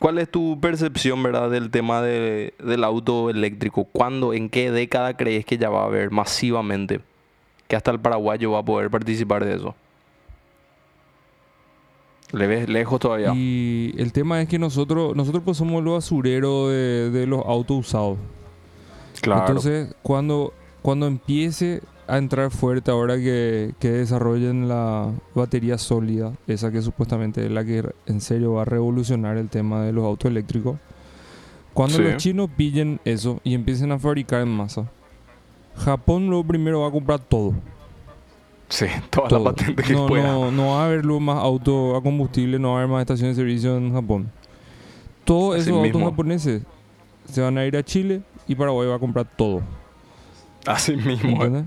¿Cuál 0.00 0.18
es 0.18 0.28
tu 0.30 0.58
percepción, 0.60 1.22
verdad, 1.22 1.50
del 1.50 1.70
tema 1.70 2.00
de- 2.02 2.54
del 2.58 2.82
auto 2.84 3.30
eléctrico? 3.30 3.84
¿Cuándo, 3.84 4.32
en 4.34 4.48
qué 4.48 4.72
década 4.72 5.16
crees 5.16 5.44
que 5.44 5.58
ya 5.58 5.68
va 5.70 5.82
a 5.82 5.86
haber 5.86 6.10
masivamente? 6.10 7.00
Que 7.68 7.76
hasta 7.76 7.92
el 7.92 8.00
paraguayo 8.00 8.50
va 8.50 8.58
a 8.60 8.64
poder 8.64 8.90
participar 8.90 9.44
de 9.44 9.54
eso. 9.54 9.74
¿Le 12.32 12.46
ves 12.46 12.68
lejos 12.68 13.00
todavía? 13.00 13.32
Y 13.34 13.92
el 13.98 14.12
tema 14.12 14.40
es 14.40 14.48
que 14.48 14.58
nosotros, 14.58 15.16
nosotros 15.16 15.42
pues 15.44 15.56
somos 15.56 15.82
los 15.82 15.94
basureros 15.94 16.70
de, 16.70 17.10
de 17.10 17.26
los 17.26 17.44
autos 17.44 17.76
usados. 17.78 18.18
claro. 19.20 19.40
Entonces, 19.48 19.94
cuando, 20.02 20.52
cuando 20.80 21.06
empiece 21.08 21.82
a 22.10 22.18
entrar 22.18 22.50
fuerte 22.50 22.90
ahora 22.90 23.16
que, 23.16 23.72
que 23.78 23.90
desarrollen 23.90 24.68
la 24.68 25.10
batería 25.34 25.78
sólida, 25.78 26.32
esa 26.46 26.70
que 26.70 26.82
supuestamente 26.82 27.44
es 27.44 27.50
la 27.50 27.64
que 27.64 27.84
en 28.06 28.20
serio 28.20 28.54
va 28.54 28.62
a 28.62 28.64
revolucionar 28.64 29.36
el 29.36 29.48
tema 29.48 29.82
de 29.82 29.92
los 29.92 30.04
autos 30.04 30.30
eléctricos, 30.30 30.76
cuando 31.74 31.96
Sí. 31.98 32.02
los 32.02 32.16
chinos 32.16 32.50
pillen 32.56 33.00
eso 33.04 33.40
y 33.44 33.54
empiecen 33.54 33.92
a 33.92 33.98
fabricar 33.98 34.42
en 34.42 34.48
masa, 34.48 34.86
Japón 35.76 36.28
lo 36.30 36.42
primero 36.44 36.80
va 36.80 36.88
a 36.88 36.90
comprar 36.90 37.20
todo. 37.20 37.54
sí, 38.68 38.86
toda 39.10 39.28
todo. 39.28 39.38
la 39.44 39.44
patente 39.54 39.82
que 39.82 39.92
no, 39.92 40.06
pueda. 40.06 40.24
no, 40.32 40.50
no 40.50 40.66
va 40.74 40.82
a 40.82 40.86
haber 40.86 41.04
luego 41.04 41.20
más 41.20 41.38
autos 41.42 41.96
a 41.96 42.00
combustible, 42.02 42.58
no 42.58 42.70
va 42.70 42.74
a 42.74 42.78
haber 42.78 42.90
más 42.90 43.00
estaciones 43.02 43.36
de 43.36 43.42
servicio 43.42 43.76
en 43.76 43.92
Japón. 43.92 44.30
Todos 45.24 45.60
Así 45.60 45.70
esos 45.70 45.84
autos 45.84 46.02
japoneses 46.02 46.62
se 47.26 47.40
van 47.40 47.56
a 47.56 47.64
ir 47.66 47.76
a 47.76 47.82
Chile 47.84 48.22
y 48.48 48.54
Paraguay 48.56 48.88
va 48.88 48.96
a 48.96 48.98
comprar 48.98 49.26
todo. 49.36 49.62
Así 50.66 50.96
mismo. 50.96 51.30
eh. 51.42 51.46
¿entendés? 51.46 51.64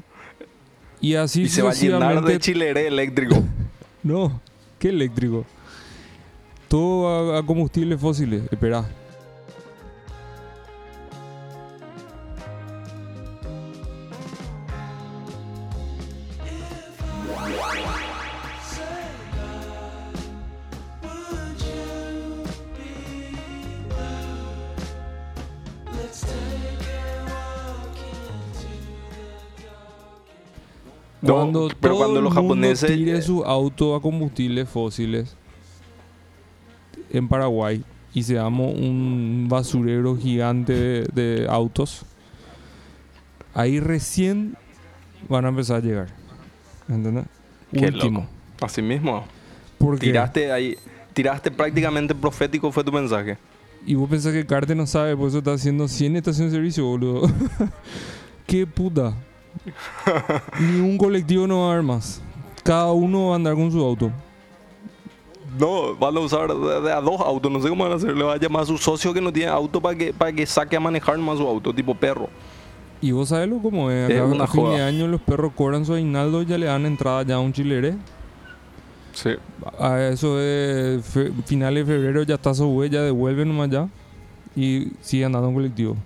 Y 1.04 1.16
así 1.16 1.42
Y 1.42 1.50
se 1.50 1.62
va 1.62 1.72
a 1.72 1.74
llenar 1.74 2.24
de 2.24 2.40
chileré 2.40 2.88
eléctrico. 2.88 3.44
No, 4.04 4.42
¿qué 4.80 4.90
eléctrico? 4.90 5.46
Todo 6.68 7.36
a, 7.36 7.40
a 7.40 7.44
combustibles 7.46 7.98
fósiles. 7.98 8.44
Espera. 8.52 8.86
No, 31.24 31.36
Cuando 31.36 31.70
pero 31.80 31.94
todo 31.94 31.98
cuando 32.04 32.20
el 32.20 32.24
los 32.26 32.36
mundo 32.36 32.56
japoneses- 32.56 32.88
tire 32.94 33.22
su 33.22 33.44
auto 33.46 33.96
a 33.96 34.02
combustibles 34.02 34.68
fósiles 34.70 35.36
en 37.12 37.28
Paraguay, 37.28 37.84
y 38.14 38.24
seamos 38.24 38.76
un 38.76 39.48
basurero 39.50 40.16
gigante 40.18 40.74
de, 40.74 41.08
de 41.14 41.48
autos, 41.50 42.06
ahí 43.54 43.80
recién 43.80 44.56
van 45.30 45.46
a 45.46 45.50
empezar 45.50 45.78
a 45.78 45.80
llegar. 45.80 46.08
¿Entendés? 46.90 47.26
Qué 47.72 47.86
Último. 47.88 48.20
loco. 48.22 48.66
Así 48.66 48.82
mismo. 48.82 49.24
Porque, 49.78 50.08
Tiraste 50.08 50.52
ahí, 50.52 50.76
tiraste 51.14 51.50
prácticamente 51.52 52.14
profético 52.14 52.72
fue 52.72 52.84
tu 52.84 52.92
mensaje. 52.92 53.38
Y 53.86 53.96
vos 53.96 54.10
pensás 54.10 54.32
que 54.34 54.46
Carte 54.46 54.76
no 54.76 54.86
sabe, 54.88 55.16
por 55.18 55.28
eso 55.30 55.40
está 55.40 55.54
haciendo 55.54 55.88
100 55.88 56.16
estaciones 56.18 56.52
de 56.52 56.58
servicio, 56.58 56.86
boludo. 56.86 57.30
Qué 58.48 58.66
puta. 58.68 59.14
Ni 60.60 60.80
un 60.80 60.98
colectivo 60.98 61.48
no 61.48 61.62
va 61.62 61.68
a 61.68 61.72
haber 61.74 61.84
más. 61.84 62.22
Cada 62.64 62.92
uno 62.92 63.28
va 63.28 63.34
a 63.34 63.36
andar 63.36 63.56
con 63.56 63.72
su 63.72 63.84
auto. 63.84 64.12
No, 65.60 65.96
van 65.96 66.18
a 66.18 66.20
usar 66.20 66.48
de, 66.48 66.82
de 66.82 66.92
a 66.92 67.00
dos 67.00 67.20
autos, 67.22 67.52
no 67.52 67.62
sé 67.62 67.70
cómo 67.70 67.84
van 67.84 67.94
a 67.94 67.96
hacer. 67.96 68.16
Le 68.16 68.24
va 68.24 68.34
a 68.34 68.38
llamar 68.38 68.64
a 68.64 68.66
su 68.66 68.78
socio 68.78 69.14
que 69.14 69.22
no 69.22 69.32
tiene 69.32 69.52
auto 69.52 69.80
para 69.80 69.96
que, 69.96 70.14
para 70.14 70.32
que 70.32 70.46
saque 70.46 70.76
a 70.76 70.80
manejar 70.80 71.18
más 71.20 71.38
su 71.38 71.48
auto, 71.48 71.74
tipo 71.74 71.94
perro. 71.94 72.30
Y 73.02 73.12
vos 73.12 73.30
sabés 73.30 73.50
lo 73.50 73.58
como 73.60 73.92
es. 73.92 74.10
Es 74.10 74.18
Acá 74.18 74.26
una 74.26 74.44
a 74.46 74.48
fin 74.48 74.64
de 74.70 74.82
año 74.82 75.08
los 75.08 75.22
perros 75.22 75.52
cobran 75.54 75.86
su 75.86 75.94
aguinaldo 75.94 76.42
y 76.42 76.46
ya 76.46 76.58
le 76.58 76.68
dan 76.68 76.86
entrada 76.86 77.24
ya 77.24 77.36
a 77.36 77.40
un 77.40 77.52
chilere. 77.52 77.96
Sí. 79.12 79.32
A 79.78 80.02
eso 80.04 80.38
de 80.38 81.02
finales 81.46 81.86
de 81.86 81.94
febrero 81.94 82.24
ya 82.24 82.36
está 82.36 82.54
su 82.54 82.66
huella, 82.66 83.02
devuelve 83.02 83.46
nomás 83.46 83.70
ya. 83.70 83.90
Y 84.56 84.88
sigue 85.02 85.26
andando 85.26 85.50
en 85.50 85.54
colectivo. 85.54 85.98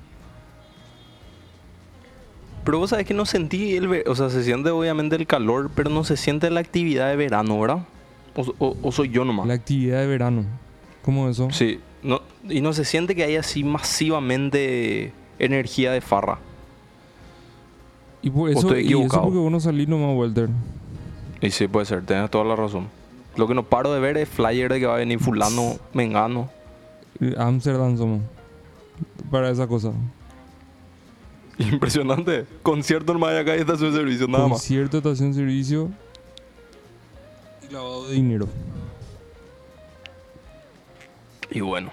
Pero 2.67 2.80
vos 2.80 2.89
sabés 2.89 3.06
que 3.06 3.13
no 3.13 3.25
sentí 3.25 3.77
el... 3.77 4.03
O 4.08 4.13
sea, 4.15 4.30
se 4.30 4.43
siente 4.43 4.69
obviamente 4.71 5.15
el 5.15 5.25
calor, 5.25 5.71
pero 5.73 5.89
no 5.89 6.03
se 6.03 6.17
siente 6.17 6.49
la 6.49 6.60
actividad 6.60 7.08
de 7.08 7.15
verano, 7.15 7.58
¿verdad? 7.62 7.86
O, 8.36 8.53
o- 8.60 8.75
o 8.84 8.91
soy 8.91 9.08
yo 9.10 9.23
nomás. 9.23 9.47
La 9.47 9.53
actividad 9.53 10.01
de 10.01 10.08
verano. 10.08 10.43
¿Cómo 11.01 11.30
eso? 11.30 11.47
Sí. 11.51 11.80
No, 12.03 12.21
y 12.49 12.60
no 12.60 12.73
se 12.73 12.84
siente 12.84 13.15
que 13.15 13.23
hay 13.23 13.38
así 13.38 13.63
masivamente 13.63 15.13
energía 15.39 15.93
de 15.93 16.01
farra. 16.01 16.39
Y 18.21 18.30
por 18.30 18.49
¿O 18.49 18.51
eso, 18.51 18.60
estoy 18.60 18.80
y 18.82 18.88
eso 18.88 18.97
equivocado? 18.97 19.23
porque 19.23 19.38
vos 19.38 19.51
no 19.51 19.60
salís 19.62 19.88
nomás, 19.88 20.17
Walter. 20.17 20.49
Y 21.39 21.49
sí, 21.51 21.69
puede 21.69 21.86
ser, 21.86 22.03
tenés 22.06 22.30
toda 22.30 22.43
la 22.43 22.58
razón. 22.58 22.88
Lo 23.38 23.47
que 23.47 23.53
no 23.53 23.63
paro 23.63 23.93
de 23.93 24.01
ver 24.01 24.17
es 24.17 24.27
flyer 24.27 24.73
de 24.73 24.80
que 24.82 24.88
va 24.88 24.95
a 24.95 24.97
venir 24.97 25.19
fulano, 25.19 25.75
mengano. 25.93 26.49
Amsterdam 27.38 27.97
somos. 27.97 28.21
Para 29.32 29.49
esa 29.51 29.67
cosa. 29.67 29.93
Impresionante. 31.72 32.46
Concierto 32.63 33.13
nomás 33.13 33.32
hay 33.32 33.38
acá 33.39 33.56
y 33.56 33.60
estación 33.60 33.91
de 33.91 33.98
servicio, 33.98 34.28
nada 34.28 34.43
más. 34.48 34.60
Concierto, 34.60 34.98
estación, 34.98 35.34
servicio. 35.34 35.89
Y 37.70 37.74
lavado 37.74 38.08
de 38.08 38.13
dinero. 38.13 38.48
Y 41.50 41.62
bueno. 41.62 41.89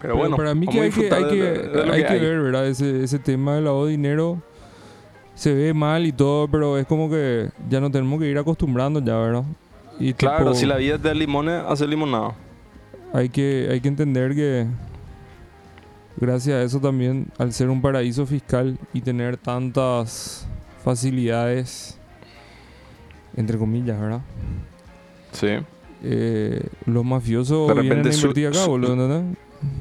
Pero, 0.00 0.14
Pero 0.14 0.16
bueno, 0.16 0.36
para 0.36 0.54
mí 0.54 0.66
que 0.66 0.80
hay 0.80 0.90
que, 0.90 1.12
hay 1.12 1.24
que, 1.24 1.36
de- 1.36 1.68
de 1.68 1.86
lo 1.86 1.92
hay 1.92 2.00
que 2.02 2.06
que 2.06 2.12
hay. 2.14 2.20
ver, 2.20 2.40
¿verdad? 2.40 2.66
Ese, 2.66 3.04
ese 3.04 3.18
tema 3.18 3.56
del 3.56 3.64
lavado 3.64 3.84
de 3.84 3.90
dinero 3.90 4.40
se 5.34 5.52
ve 5.52 5.74
mal 5.74 6.06
y 6.06 6.12
todo, 6.12 6.48
pero 6.48 6.78
es 6.78 6.86
como 6.86 7.10
que 7.10 7.50
ya 7.68 7.80
nos 7.80 7.90
tenemos 7.92 8.18
que 8.18 8.26
ir 8.28 8.38
acostumbrando 8.38 9.00
ya, 9.00 9.16
¿verdad? 9.18 9.44
Y 9.98 10.14
Claro, 10.14 10.38
tipo, 10.46 10.54
si 10.54 10.64
la 10.64 10.76
vida 10.76 10.94
es 10.94 11.02
de 11.02 11.14
limones, 11.14 11.62
hace 11.68 11.86
limonada. 11.86 12.34
hay 13.12 13.28
que, 13.28 13.68
hay 13.70 13.80
que 13.82 13.88
entender 13.88 14.34
que 14.34 14.66
gracias 16.16 16.56
a 16.56 16.62
eso 16.62 16.80
también, 16.80 17.28
al 17.38 17.52
ser 17.52 17.68
un 17.70 17.80
paraíso 17.82 18.26
fiscal 18.26 18.78
y 18.92 19.00
tener 19.00 19.36
tantas 19.36 20.46
facilidades, 20.84 21.98
entre 23.36 23.58
comillas, 23.58 24.00
¿verdad? 24.00 24.20
Sí. 25.32 25.48
Eh, 26.02 26.66
los 26.86 27.04
mafiosos 27.04 27.68
De 27.68 27.80
vienen 27.82 28.06
a 28.06 28.14
invertir 28.14 28.46
acá, 28.48 28.66
boludo, 28.66 28.94
¿entendés? 28.94 29.36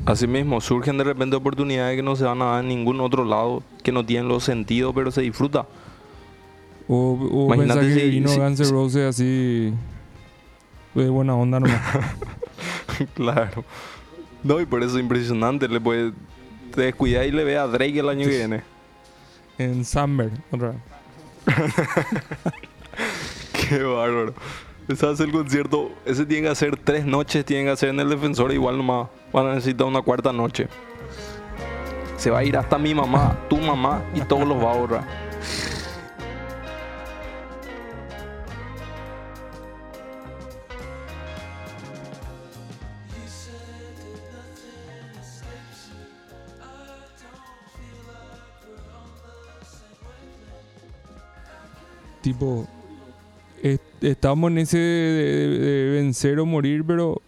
Así 0.05 0.27
mismo, 0.27 0.59
surgen 0.59 0.97
de 0.97 1.05
repente 1.05 1.37
oportunidades 1.37 1.95
que 1.95 2.03
no 2.03 2.15
se 2.17 2.25
van 2.25 2.41
a 2.41 2.45
dar 2.45 2.61
en 2.63 2.67
ningún 2.67 2.99
otro 2.99 3.23
lado, 3.23 3.63
que 3.81 3.93
no 3.93 4.05
tienen 4.05 4.27
los 4.27 4.43
sentidos, 4.43 4.91
pero 4.93 5.09
se 5.11 5.21
disfruta. 5.21 5.65
O, 6.89 7.17
o 7.31 7.45
Imagínate 7.53 7.79
pensar 7.81 7.95
que 7.97 8.01
si- 8.05 8.09
vino 8.09 8.29
si- 8.29 8.39
Guns 8.39 8.59
N' 8.59 8.69
Roses 8.71 9.05
así 9.09 9.73
de 10.95 11.09
buena 11.09 11.35
onda 11.35 11.59
nomás. 11.61 11.79
claro. 13.13 13.63
No, 14.43 14.59
y 14.59 14.65
por 14.65 14.83
eso 14.83 14.95
es 14.97 15.01
impresionante. 15.01 15.67
Le 15.67 15.81
puede, 15.81 16.13
te 16.73 16.81
descuidas 16.81 17.27
y 17.27 17.31
le 17.31 17.43
ve 17.43 17.57
a 17.57 17.67
Drake 17.67 17.99
el 17.99 18.09
año 18.09 18.25
que 18.25 18.37
viene. 18.37 18.63
en 19.57 19.85
Summer, 19.85 20.29
otra 20.51 20.69
vez. 20.69 20.77
Qué 23.53 23.83
bárbaro. 23.83 24.33
Ese 24.87 25.05
hace 25.05 25.23
el 25.23 25.31
concierto. 25.31 25.91
Ese 26.05 26.25
tiene 26.25 26.43
que 26.43 26.49
hacer 26.49 26.77
tres 26.77 27.05
noches, 27.05 27.45
tienen 27.45 27.65
que 27.67 27.71
hacer 27.71 27.89
en 27.89 27.99
el 27.99 28.09
defensor. 28.09 28.51
Igual 28.51 28.77
nomás 28.77 29.07
van 29.31 29.47
a 29.47 29.55
necesitar 29.55 29.87
una 29.87 30.01
cuarta 30.01 30.33
noche. 30.33 30.67
Se 32.17 32.29
va 32.29 32.39
a 32.39 32.43
ir 32.43 32.57
hasta 32.57 32.77
mi 32.77 32.93
mamá, 32.93 33.37
tu 33.49 33.57
mamá 33.57 34.03
y 34.13 34.21
todos 34.21 34.47
los 34.47 34.57
va 34.57 34.71
a 34.71 34.73
ahorrar. 34.73 35.07
Tipo, 52.21 52.67
est- 53.63 53.81
estamos 54.03 54.51
en 54.51 54.57
ese 54.59 54.77
de, 54.77 55.47
de- 55.47 55.59
de 55.59 55.91
vencer 55.91 56.39
o 56.39 56.45
morir, 56.45 56.83
pero 56.85 57.21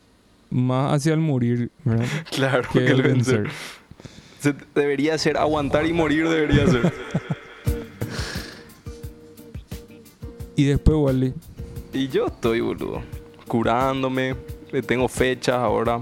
más 0.50 0.94
hacia 0.94 1.14
el 1.14 1.20
morir, 1.20 1.70
¿verdad? 1.86 2.06
Claro, 2.32 2.70
Que 2.72 2.80
que 2.86 2.92
el 2.92 3.02
vencer. 3.02 3.42
vencer. 3.44 3.52
Se 4.40 4.56
debería 4.76 5.18
ser 5.18 5.38
aguantar 5.38 5.86
y 5.86 5.94
morir, 5.94 6.28
debería 6.28 6.68
ser. 6.68 6.92
Y 10.56 10.66
después, 10.66 10.98
Wally, 10.98 11.34
Y 11.94 12.08
yo 12.10 12.28
estoy, 12.28 12.60
boludo, 12.62 13.02
curándome. 13.48 14.36
Le 14.72 14.82
tengo 14.82 15.08
fechas 15.08 15.56
ahora. 15.56 16.02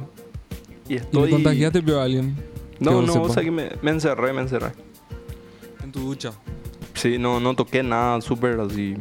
Y 0.88 0.93
¿y 0.93 0.97
estoy. 0.97 1.25
le 1.25 1.30
contagiaste 1.32 1.82
pero 1.82 1.99
a 2.02 2.04
alguien? 2.04 2.36
No, 2.80 3.02
no, 3.02 3.13
o 3.13 3.13
sepas. 3.13 3.34
sea 3.34 3.43
que 3.43 3.52
me, 3.52 3.69
me 3.82 3.91
encerré, 3.91 4.34
me 4.34 4.41
encerré. 4.41 4.71
En 5.84 5.91
tu 5.91 5.99
ducha. 6.02 6.32
Sí, 7.02 7.18
no, 7.18 7.40
no 7.40 7.56
toqué 7.56 7.82
nada, 7.84 8.20
súper 8.22 8.60
así. 8.60 8.96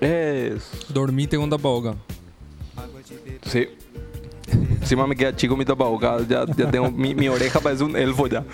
Es. 0.00 0.70
Dormiste 0.92 1.36
con 1.36 1.50
tapaboca. 1.50 1.94
Sí. 3.42 3.66
Encima 4.80 5.06
me 5.06 5.14
queda 5.14 5.34
chico 5.36 5.56
mi 5.56 5.64
tapabocas. 5.64 6.26
Ya, 6.26 6.44
ya 6.56 6.70
tengo. 6.70 6.90
Mi, 6.90 7.14
mi 7.14 7.28
oreja 7.28 7.60
parece 7.60 7.84
un 7.84 7.96
elfo 7.96 8.26
ya. 8.26 8.44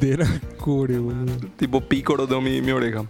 De 0.00 0.16
la 0.18 0.40
core, 0.58 0.98
boludo. 0.98 1.32
Tipo 1.56 1.80
pícoro 1.80 2.26
tengo 2.26 2.40
mi, 2.40 2.60
mi 2.60 2.70
oreja. 2.72 3.04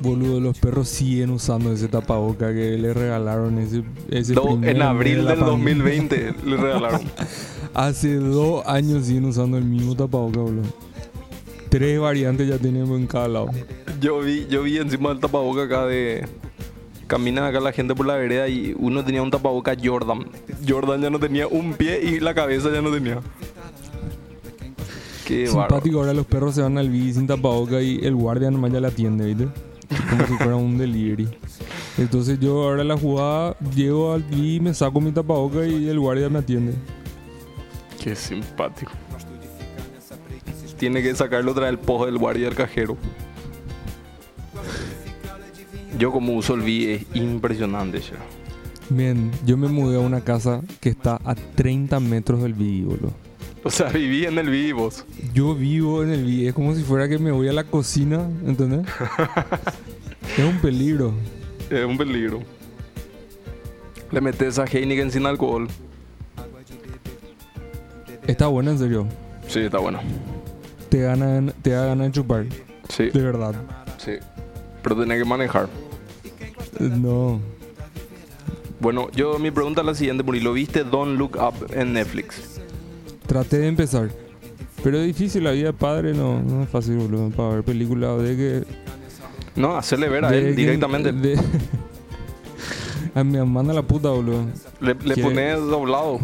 Boludo, 0.00 0.40
los 0.40 0.58
perros 0.58 0.88
siguen 0.88 1.30
usando 1.30 1.72
ese 1.72 1.88
tapaboca 1.88 2.52
que 2.52 2.76
le 2.76 2.92
regalaron 2.92 3.58
ese, 3.58 3.82
ese 4.10 4.34
Do- 4.34 4.50
en 4.54 4.60
de 4.60 4.82
abril 4.82 5.16
del 5.24 5.38
pandemia. 5.38 5.46
2020 5.50 6.34
le 6.44 6.56
regalaron. 6.56 7.00
Hace 7.74 8.16
dos 8.16 8.66
años 8.66 9.06
siguen 9.06 9.24
usando 9.24 9.56
el 9.56 9.64
mismo 9.64 9.94
tapaboca, 9.96 10.40
boludo. 10.40 10.62
Tres 11.74 11.98
variantes 11.98 12.46
ya 12.46 12.56
tenemos 12.56 12.96
en 12.96 13.08
cada 13.08 13.26
lado. 13.26 13.50
Yo 14.00 14.20
vi, 14.20 14.46
yo 14.48 14.62
vi 14.62 14.78
encima 14.78 15.08
del 15.08 15.18
tapaboca 15.18 15.64
acá 15.64 15.86
de. 15.86 16.24
Caminan 17.08 17.42
acá 17.42 17.58
la 17.58 17.72
gente 17.72 17.96
por 17.96 18.06
la 18.06 18.14
vereda 18.14 18.46
y 18.46 18.76
uno 18.78 19.04
tenía 19.04 19.20
un 19.20 19.32
tapaboca 19.32 19.74
Jordan. 19.82 20.24
Jordan 20.68 21.02
ya 21.02 21.10
no 21.10 21.18
tenía 21.18 21.48
un 21.48 21.74
pie 21.74 22.00
y 22.00 22.20
la 22.20 22.32
cabeza 22.32 22.70
ya 22.72 22.80
no 22.80 22.92
tenía. 22.92 23.18
Qué 25.26 25.46
bárbaro. 25.46 25.62
Simpático, 25.62 25.98
ahora 25.98 26.14
los 26.14 26.26
perros 26.26 26.54
se 26.54 26.62
van 26.62 26.78
al 26.78 26.90
bici 26.90 27.14
sin 27.14 27.26
tapaboca 27.26 27.82
y 27.82 27.98
el 28.04 28.14
guardia 28.14 28.52
nomás 28.52 28.70
ya 28.70 28.78
la 28.78 28.88
atiende, 28.88 29.34
¿viste? 29.34 29.48
Como 30.10 30.26
si 30.28 30.32
fuera 30.34 30.54
un 30.54 30.78
delivery. 30.78 31.28
Entonces 31.98 32.38
yo 32.38 32.62
ahora 32.62 32.84
la 32.84 32.96
jugada 32.96 33.56
llego 33.74 34.12
al 34.12 34.22
bici, 34.22 34.60
me 34.60 34.74
saco 34.74 35.00
mi 35.00 35.10
tapaboca 35.10 35.66
y 35.66 35.88
el 35.88 35.98
guardia 35.98 36.28
me 36.28 36.38
atiende. 36.38 36.74
Qué 38.00 38.14
simpático. 38.14 38.92
Tiene 40.78 41.02
que 41.02 41.14
sacarlo 41.14 41.52
otra 41.52 41.66
del 41.66 41.78
pojo 41.78 42.06
del 42.06 42.18
guardia 42.18 42.46
del 42.46 42.54
cajero. 42.54 42.96
Yo 45.98 46.10
como 46.10 46.34
uso 46.34 46.54
el 46.54 46.62
vi 46.62 46.90
es 46.90 47.06
impresionante, 47.14 48.00
ya. 48.00 48.16
Bien, 48.90 49.30
yo 49.46 49.56
me 49.56 49.68
mudé 49.68 49.96
a 49.96 50.00
una 50.00 50.20
casa 50.20 50.60
que 50.80 50.90
está 50.90 51.20
a 51.24 51.34
30 51.34 52.00
metros 52.00 52.42
del 52.42 52.54
boludo. 52.54 53.12
O 53.62 53.70
sea, 53.70 53.88
viví 53.88 54.26
en 54.26 54.36
el 54.36 54.50
vi 54.50 54.72
vos. 54.72 55.06
Yo 55.32 55.54
vivo 55.54 56.02
en 56.02 56.10
el 56.10 56.24
bici, 56.24 56.48
es 56.48 56.54
como 56.54 56.74
si 56.74 56.82
fuera 56.82 57.08
que 57.08 57.18
me 57.18 57.32
voy 57.32 57.48
a 57.48 57.52
la 57.52 57.64
cocina, 57.64 58.28
¿entendés? 58.46 58.86
es 60.36 60.44
un 60.44 60.58
peligro. 60.58 61.14
Es 61.70 61.82
un 61.82 61.96
peligro. 61.96 62.42
Le 64.10 64.20
metes 64.20 64.58
a 64.58 64.64
Heineken 64.64 65.10
sin 65.10 65.24
alcohol. 65.24 65.66
Está 68.26 68.48
bueno, 68.48 68.70
en 68.70 68.78
serio. 68.78 69.06
Sí, 69.48 69.60
está 69.60 69.78
bueno. 69.78 70.00
Te 70.88 71.00
gana, 71.00 71.52
te 71.62 71.70
de 71.70 72.12
chupar, 72.12 72.46
Sí, 72.88 73.10
de 73.10 73.20
verdad. 73.22 73.54
sí. 73.98 74.12
Pero 74.82 74.96
tenés 75.00 75.18
que 75.18 75.24
manejar. 75.24 75.68
No. 76.78 77.40
Bueno, 78.80 79.08
yo 79.12 79.38
mi 79.38 79.50
pregunta 79.50 79.80
es 79.80 79.86
la 79.86 79.94
siguiente, 79.94 80.22
Muri. 80.22 80.40
¿Lo 80.40 80.52
viste 80.52 80.84
Don't 80.84 81.18
Look 81.18 81.36
Up 81.40 81.66
en 81.72 81.92
Netflix? 81.94 82.60
traté 83.26 83.58
de 83.58 83.68
empezar. 83.68 84.10
Pero 84.82 84.98
es 84.98 85.06
difícil, 85.06 85.44
la 85.44 85.52
vida 85.52 85.68
de 85.68 85.72
padre 85.72 86.12
no, 86.12 86.42
no 86.42 86.62
es 86.62 86.68
fácil, 86.68 86.96
boludo, 86.98 87.30
para 87.30 87.48
ver 87.54 87.62
películas 87.64 88.22
de 88.22 88.36
que... 88.36 88.64
No, 89.56 89.76
hacerle 89.76 90.10
ver 90.10 90.26
a 90.26 90.34
él 90.34 90.54
directamente. 90.54 91.10
de- 91.10 91.40
a 93.14 93.24
mi 93.24 93.38
manda 93.38 93.72
la 93.72 93.80
puta, 93.82 94.10
boludo. 94.10 94.44
Le, 94.80 94.94
le 94.94 95.16
pones 95.16 95.58
doblado. 95.60 96.18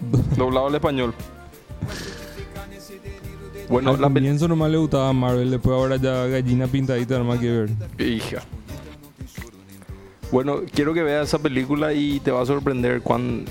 doblado 0.36 0.66
al 0.66 0.74
español. 0.74 1.14
Bueno, 3.72 3.92
Al 3.92 4.02
la 4.02 4.08
comienzo 4.08 4.46
nomás 4.48 4.70
le 4.70 4.76
gustaba 4.76 5.10
Marvel, 5.14 5.50
después 5.50 5.72
ahora 5.72 5.96
ya 5.96 6.26
gallina 6.26 6.66
pintadita 6.66 7.16
nomás 7.16 7.38
que 7.38 7.50
ver. 7.50 7.70
Hija. 7.98 8.42
Bueno, 10.30 10.60
quiero 10.70 10.92
que 10.92 11.02
veas 11.02 11.28
esa 11.28 11.38
película 11.38 11.94
y 11.94 12.20
te 12.20 12.30
va 12.30 12.42
a 12.42 12.44
sorprender 12.44 13.00
cuán, 13.00 13.46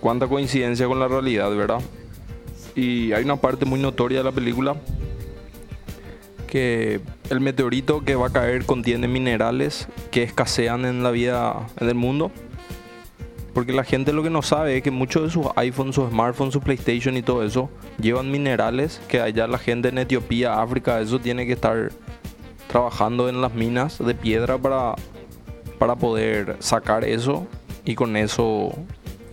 cuánta 0.00 0.26
coincidencia 0.26 0.86
con 0.86 1.00
la 1.00 1.08
realidad, 1.08 1.50
¿verdad? 1.56 1.80
Y 2.74 3.12
hay 3.12 3.24
una 3.24 3.36
parte 3.36 3.64
muy 3.64 3.80
notoria 3.80 4.18
de 4.18 4.24
la 4.24 4.32
película 4.32 4.76
que 6.46 7.00
el 7.30 7.40
meteorito 7.40 8.04
que 8.04 8.16
va 8.16 8.26
a 8.26 8.32
caer 8.32 8.66
contiene 8.66 9.08
minerales 9.08 9.88
que 10.10 10.24
escasean 10.24 10.84
en 10.84 11.02
la 11.02 11.10
vida, 11.10 11.68
en 11.80 11.88
el 11.88 11.94
mundo. 11.94 12.32
Porque 13.54 13.72
la 13.72 13.84
gente 13.84 14.12
lo 14.12 14.22
que 14.22 14.30
no 14.30 14.42
sabe 14.42 14.78
es 14.78 14.82
que 14.82 14.90
muchos 14.90 15.24
de 15.24 15.30
sus 15.30 15.46
iPhones, 15.56 15.94
sus 15.94 16.10
smartphones, 16.10 16.54
su 16.54 16.60
PlayStation 16.60 17.16
y 17.16 17.22
todo 17.22 17.42
eso 17.42 17.68
llevan 18.00 18.30
minerales 18.30 19.00
que 19.08 19.20
allá 19.20 19.46
la 19.46 19.58
gente 19.58 19.88
en 19.88 19.98
Etiopía, 19.98 20.62
África, 20.62 21.00
eso 21.00 21.18
tiene 21.18 21.46
que 21.46 21.52
estar 21.52 21.92
trabajando 22.68 23.28
en 23.28 23.42
las 23.42 23.52
minas 23.52 23.98
de 23.98 24.14
piedra 24.14 24.56
para, 24.56 24.94
para 25.78 25.96
poder 25.96 26.56
sacar 26.60 27.04
eso 27.04 27.46
y 27.84 27.94
con 27.94 28.16
eso 28.16 28.72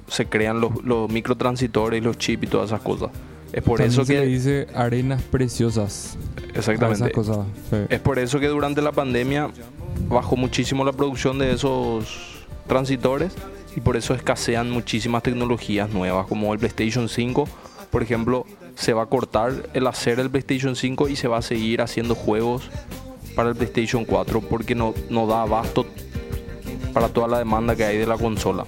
se 0.07 0.25
crean 0.25 0.59
los, 0.59 0.83
los 0.83 1.09
microtransitores 1.09 2.03
los 2.03 2.17
chips 2.17 2.43
y 2.43 2.47
todas 2.47 2.71
esas 2.71 2.81
cosas. 2.81 3.11
Es 3.53 3.63
por 3.63 3.77
También 3.77 3.93
eso 3.93 4.05
se 4.05 4.13
le 4.13 4.21
que... 4.21 4.25
dice 4.27 4.67
arenas 4.75 5.21
preciosas. 5.23 6.17
Exactamente. 6.53 7.05
Esas 7.05 7.11
cosas. 7.13 7.37
sí. 7.69 7.77
Es 7.89 7.99
por 7.99 8.19
eso 8.19 8.39
que 8.39 8.47
durante 8.47 8.81
la 8.81 8.91
pandemia 8.91 9.49
bajó 10.09 10.35
muchísimo 10.35 10.83
la 10.83 10.91
producción 10.91 11.39
de 11.39 11.53
esos 11.53 12.45
transitores 12.67 13.33
y 13.79 13.81
por 13.81 13.95
eso 13.95 14.13
escasean 14.13 14.69
muchísimas 14.69 15.23
tecnologías 15.23 15.89
nuevas 15.89 16.27
como 16.27 16.51
el 16.53 16.59
PlayStation 16.59 17.07
5. 17.07 17.47
Por 17.89 18.03
ejemplo, 18.03 18.45
se 18.75 18.91
va 18.93 19.03
a 19.03 19.05
cortar 19.05 19.53
el 19.73 19.87
hacer 19.87 20.19
el 20.19 20.29
PlayStation 20.29 20.75
5 20.75 21.07
y 21.07 21.15
se 21.15 21.29
va 21.29 21.37
a 21.37 21.41
seguir 21.41 21.81
haciendo 21.81 22.13
juegos 22.13 22.69
para 23.35 23.47
el 23.49 23.55
PlayStation 23.55 24.03
4 24.03 24.41
porque 24.41 24.75
no, 24.75 24.93
no 25.09 25.27
da 25.27 25.43
abasto 25.43 25.85
para 26.93 27.07
toda 27.07 27.29
la 27.29 27.37
demanda 27.39 27.73
que 27.75 27.85
hay 27.85 27.97
de 27.97 28.05
la 28.05 28.17
consola. 28.17 28.65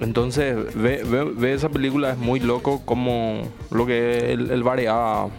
Entonces, 0.00 0.56
ve, 0.76 1.02
ve- 1.04 1.32
ve 1.36 1.54
esa 1.54 1.68
película, 1.70 2.12
es 2.12 2.18
muy 2.18 2.38
loco 2.38 2.82
como 2.84 3.42
lo 3.72 3.84
que 3.84 4.16
es 4.18 4.22
el, 4.24 4.50
el 4.52 4.62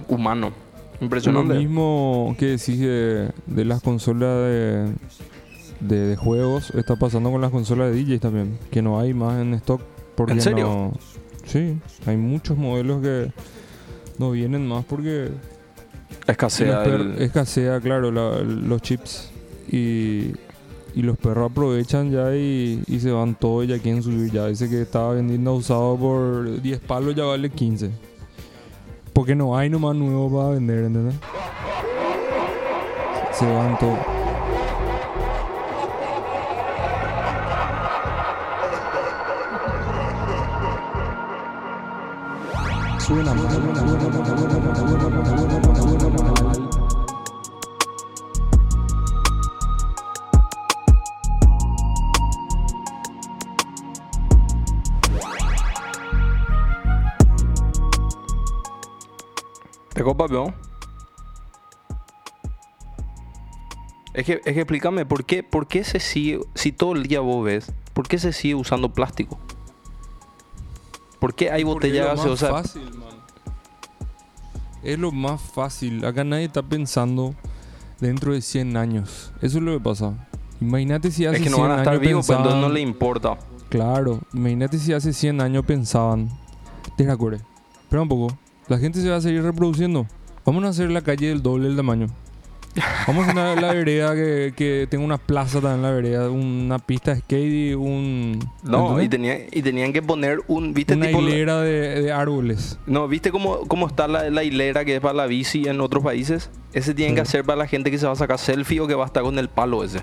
humano. 0.09 0.51
Lo 0.99 1.05
Impresionante. 1.05 1.53
mismo 1.53 2.35
que 2.37 2.47
decís 2.47 2.77
de, 2.81 3.29
de 3.45 3.65
las 3.65 3.81
consolas 3.81 4.35
de, 4.49 4.91
de, 5.79 6.07
de 6.07 6.15
juegos 6.15 6.71
está 6.75 6.95
pasando 6.95 7.31
con 7.31 7.41
las 7.41 7.51
consolas 7.51 7.93
de 7.93 8.03
DJs 8.03 8.19
también. 8.21 8.57
Que 8.71 8.81
no 8.81 8.99
hay 8.99 9.13
más 9.13 9.41
en 9.41 9.53
stock. 9.55 9.81
Porque 10.15 10.33
¿En 10.33 10.41
serio? 10.41 10.65
no- 10.67 10.93
sí, 11.45 11.77
hay 12.05 12.17
muchos 12.17 12.57
modelos 12.57 13.01
que 13.01 13.31
no 14.17 14.31
vienen 14.31 14.67
más 14.67 14.83
porque 14.85 15.29
Escasea 16.27 16.83
el- 16.83 17.21
escasea, 17.21 17.79
claro, 17.79 18.11
la- 18.11 18.39
los 18.41 18.81
chips. 18.81 19.31
Y, 19.71 20.33
y 20.95 21.01
los 21.03 21.17
perros 21.17 21.51
aprovechan 21.51 22.11
ya 22.11 22.35
y, 22.35 22.83
y 22.87 22.99
se 22.99 23.11
van 23.11 23.35
todos 23.35 23.65
y 23.65 23.67
ya 23.67 23.79
quieren 23.79 24.01
subir. 24.03 24.31
Ya 24.31 24.49
ese 24.49 24.69
que 24.69 24.81
estaba 24.81 25.13
vendiendo 25.13 25.53
usado 25.55 25.95
por 25.97 26.61
10 26.61 26.79
palos 26.79 27.15
ya 27.15 27.23
vale 27.23 27.49
15. 27.49 27.89
Porque 29.13 29.35
no 29.35 29.55
hay 29.57 29.69
nomás 29.69 29.95
nuevo 29.95 30.35
para 30.35 30.49
vender, 30.55 30.85
¿entendés? 30.85 31.15
Se 33.33 33.45
van 33.45 33.77
todos. 33.79 33.97
Mal. 43.09 43.49
¿Te 59.93 60.03
copa, 60.03 60.27
peón? 60.27 60.55
Es 64.13 64.25
que, 64.25 64.33
es 64.33 64.41
que 64.41 64.61
explícame, 64.61 65.05
¿por 65.05 65.25
qué, 65.25 65.43
¿por 65.43 65.67
qué 65.67 65.83
se 65.83 65.99
sigue, 65.99 66.39
si 66.55 66.71
todo 66.71 66.93
el 66.93 67.03
día 67.03 67.21
vos 67.21 67.43
ves, 67.45 67.73
¿por 67.93 68.07
qué 68.07 68.17
se 68.17 68.33
sigue 68.33 68.55
usando 68.55 68.93
plástico? 68.93 69.39
¿Por 71.19 71.33
qué 71.35 71.51
hay 71.51 71.63
Porque 71.63 71.87
botellas 71.89 72.17
es 72.19 72.25
lo 72.25 72.31
más 72.31 72.39
fácil, 72.39 72.93
man. 72.93 73.09
Es 74.83 74.97
lo 74.99 75.11
más 75.11 75.41
fácil. 75.41 76.05
Acá 76.05 76.23
nadie 76.23 76.45
está 76.45 76.61
pensando 76.63 77.35
dentro 77.99 78.33
de 78.33 78.41
100 78.41 78.77
años. 78.77 79.31
Eso 79.41 79.57
es 79.57 79.63
lo 79.63 79.73
que 79.73 79.83
pasa. 79.83 80.27
Imagínate 80.61 81.11
si 81.11 81.25
hace 81.25 81.37
Es 81.37 81.43
que 81.43 81.49
no 81.49 81.57
100 81.57 81.67
van 81.67 81.77
a 81.77 81.81
estar 81.83 81.99
vivos, 81.99 82.25
pues 82.25 82.37
entonces 82.37 82.61
no 82.61 82.67
pensaban- 82.67 82.73
le 82.73 82.81
importa. 82.81 83.37
Claro, 83.69 84.19
imagínate 84.33 84.77
si 84.79 84.93
hace 84.93 85.13
100 85.13 85.41
años 85.41 85.65
pensaban. 85.65 86.29
Desracore. 86.97 87.37
Espera 87.83 88.01
un 88.01 88.09
poco. 88.09 88.37
La 88.67 88.77
gente 88.77 89.01
se 89.01 89.09
va 89.09 89.17
a 89.17 89.21
seguir 89.21 89.43
reproduciendo. 89.43 90.05
Vamos 90.45 90.63
a 90.63 90.69
hacer 90.69 90.89
la 90.91 91.01
calle 91.01 91.27
del 91.27 91.41
doble 91.41 91.67
del 91.67 91.77
tamaño. 91.77 92.07
Vamos 93.07 93.27
a 93.27 93.31
hacer 93.51 93.61
la 93.61 93.73
vereda 93.73 94.13
que, 94.15 94.53
que 94.55 94.87
tenga 94.89 95.03
una 95.03 95.17
plaza 95.17 95.59
también 95.59 95.75
en 95.77 95.81
la 95.81 95.91
vereda, 95.91 96.29
una 96.29 96.79
pista 96.79 97.13
de 97.13 97.21
skate 97.21 97.71
y 97.71 97.73
un. 97.73 98.39
No, 98.63 98.99
¿entendés? 98.99 99.05
y, 99.05 99.09
tenía, 99.09 99.37
y 99.51 99.61
tenían 99.61 99.91
que 99.93 100.01
poner 100.01 100.39
un, 100.47 100.73
¿viste? 100.73 100.93
una 100.95 101.07
tipo, 101.07 101.19
hilera 101.21 101.61
de, 101.61 102.01
de 102.01 102.11
árboles. 102.11 102.77
No, 102.85 103.07
¿viste 103.07 103.31
cómo, 103.31 103.59
cómo 103.67 103.87
está 103.87 104.07
la, 104.07 104.29
la 104.29 104.43
hilera 104.43 104.85
que 104.85 104.95
es 104.95 105.01
para 105.01 105.13
la 105.13 105.25
bici 105.25 105.67
en 105.67 105.81
otros 105.81 106.03
países? 106.03 106.49
Ese 106.73 106.93
tienen 106.93 107.15
que 107.15 107.21
hacer 107.21 107.43
para 107.43 107.57
la 107.57 107.67
gente 107.67 107.89
que 107.91 107.97
se 107.97 108.05
va 108.05 108.13
a 108.13 108.15
sacar 108.15 108.37
selfie 108.37 108.79
o 108.79 108.87
que 108.87 108.93
va 108.95 109.03
a 109.03 109.07
estar 109.07 109.23
con 109.23 109.37
el 109.39 109.49
palo 109.49 109.83
ese. 109.83 110.01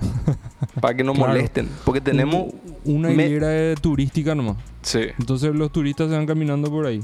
para 0.80 0.94
que 0.94 1.04
no 1.04 1.12
Claro. 1.14 1.28
molesten. 1.32 1.68
Porque 1.84 2.00
tenemos... 2.00 2.52
Un- 2.84 2.96
una 2.96 3.08
me- 3.08 3.26
hilera 3.26 3.48
de 3.48 3.74
turística 3.76 4.34
nomás. 4.34 4.56
Sí, 4.82 5.00
Entonces 5.18 5.54
los 5.54 5.72
turistas 5.72 6.10
se 6.10 6.16
van 6.16 6.26
caminando 6.26 6.70
por 6.70 6.84
ahí. 6.86 7.00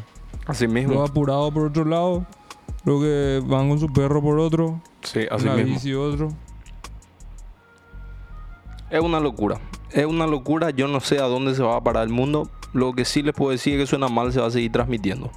así 0.47 0.65
Los 0.67 0.75
mismo. 0.75 1.03
apurados 1.03 1.53
por 1.55 1.67
otro 1.69 1.85
lado. 1.87 2.27
Los 2.85 3.03
que 3.03 3.43
van 3.45 3.69
con 3.69 3.79
su 3.79 3.93
perro 3.93 4.23
por 4.23 4.39
otro. 4.39 4.81
Sí, 5.03 5.21
así 5.31 5.45
una 5.45 5.55
mismo. 5.57 5.75
bici 5.75 5.95
otro. 5.95 6.33
Es 8.91 9.01
una 9.01 9.21
locura. 9.21 9.61
Es 9.93 10.07
una 10.07 10.27
locura. 10.27 10.71
Yo 10.71 10.89
no 10.89 11.01
sé 11.01 11.19
a 11.19 11.25
dónde 11.25 11.55
se 11.55 11.63
va 11.63 11.77
a 11.77 11.83
parar 11.85 12.05
el 12.05 12.09
mundo. 12.11 12.49
Lo 12.73 12.93
que 12.93 13.05
sí 13.05 13.23
les 13.23 13.35
puedo 13.35 13.51
decir 13.51 13.75
es 13.75 13.81
que 13.81 13.87
suena 13.87 14.09
mal, 14.09 14.33
se 14.33 14.41
va 14.41 14.47
a 14.47 14.51
seguir 14.51 14.73
transmitiendo. 14.73 15.31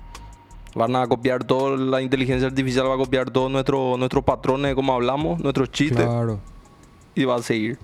Van 0.75 0.95
a 0.95 1.05
copiar 1.07 1.43
todo, 1.43 1.77
la 1.77 2.01
inteligencia 2.01 2.47
artificial 2.47 2.89
va 2.89 2.95
a 2.95 2.97
copiar 2.97 3.29
todos 3.29 3.51
nuestros 3.51 3.97
nuestros 3.99 4.23
patrones 4.23 4.71
de 4.71 4.75
cómo 4.75 4.93
hablamos, 4.93 5.39
nuestros 5.39 5.71
chistes, 5.71 6.03
Claro. 6.05 6.39
y 7.13 7.25
va 7.25 7.35
a 7.35 7.41
seguir. 7.43 7.77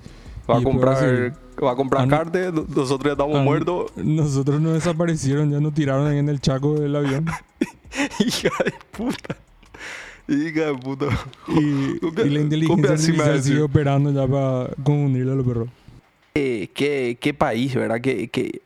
Va 0.50 0.58
a 0.58 0.64
comprar, 0.64 1.36
va 1.64 1.72
a 1.72 1.76
comprar 1.76 2.02
Ah, 2.02 2.06
no. 2.08 2.18
carne, 2.18 2.52
nosotros 2.52 3.04
ya 3.04 3.12
estamos 3.12 3.38
Ah, 3.38 3.44
muertos. 3.44 3.92
Nosotros 3.96 4.60
nos 4.60 4.74
desaparecieron, 4.74 5.52
ya 5.52 5.60
nos 5.60 5.74
tiraron 5.76 6.12
en 6.14 6.30
el 6.30 6.42
chaco 6.42 6.74
del 6.80 6.96
avión. 6.96 7.26
Hija 8.20 8.50
de 8.66 8.74
puta. 8.92 9.36
Hija 10.30 10.66
de 10.68 10.76
puta. 10.76 11.08
Y, 11.48 11.98
Copia- 12.02 12.26
y 12.26 12.30
la 12.30 12.40
inteligencia 12.42 12.92
artificial 12.92 13.26
sigue 13.26 13.34
decir. 13.56 13.62
operando 13.62 14.12
ya 14.12 14.28
para 14.28 14.70
confundirle 14.84 15.32
a 15.32 15.36
los 15.36 15.46
perros. 15.46 15.70
Eh, 16.36 16.70
qué, 16.74 17.18
qué 17.20 17.34
país, 17.34 17.74
¿verdad? 17.76 18.00
Qué, 18.02 18.28
qué- 18.30 18.62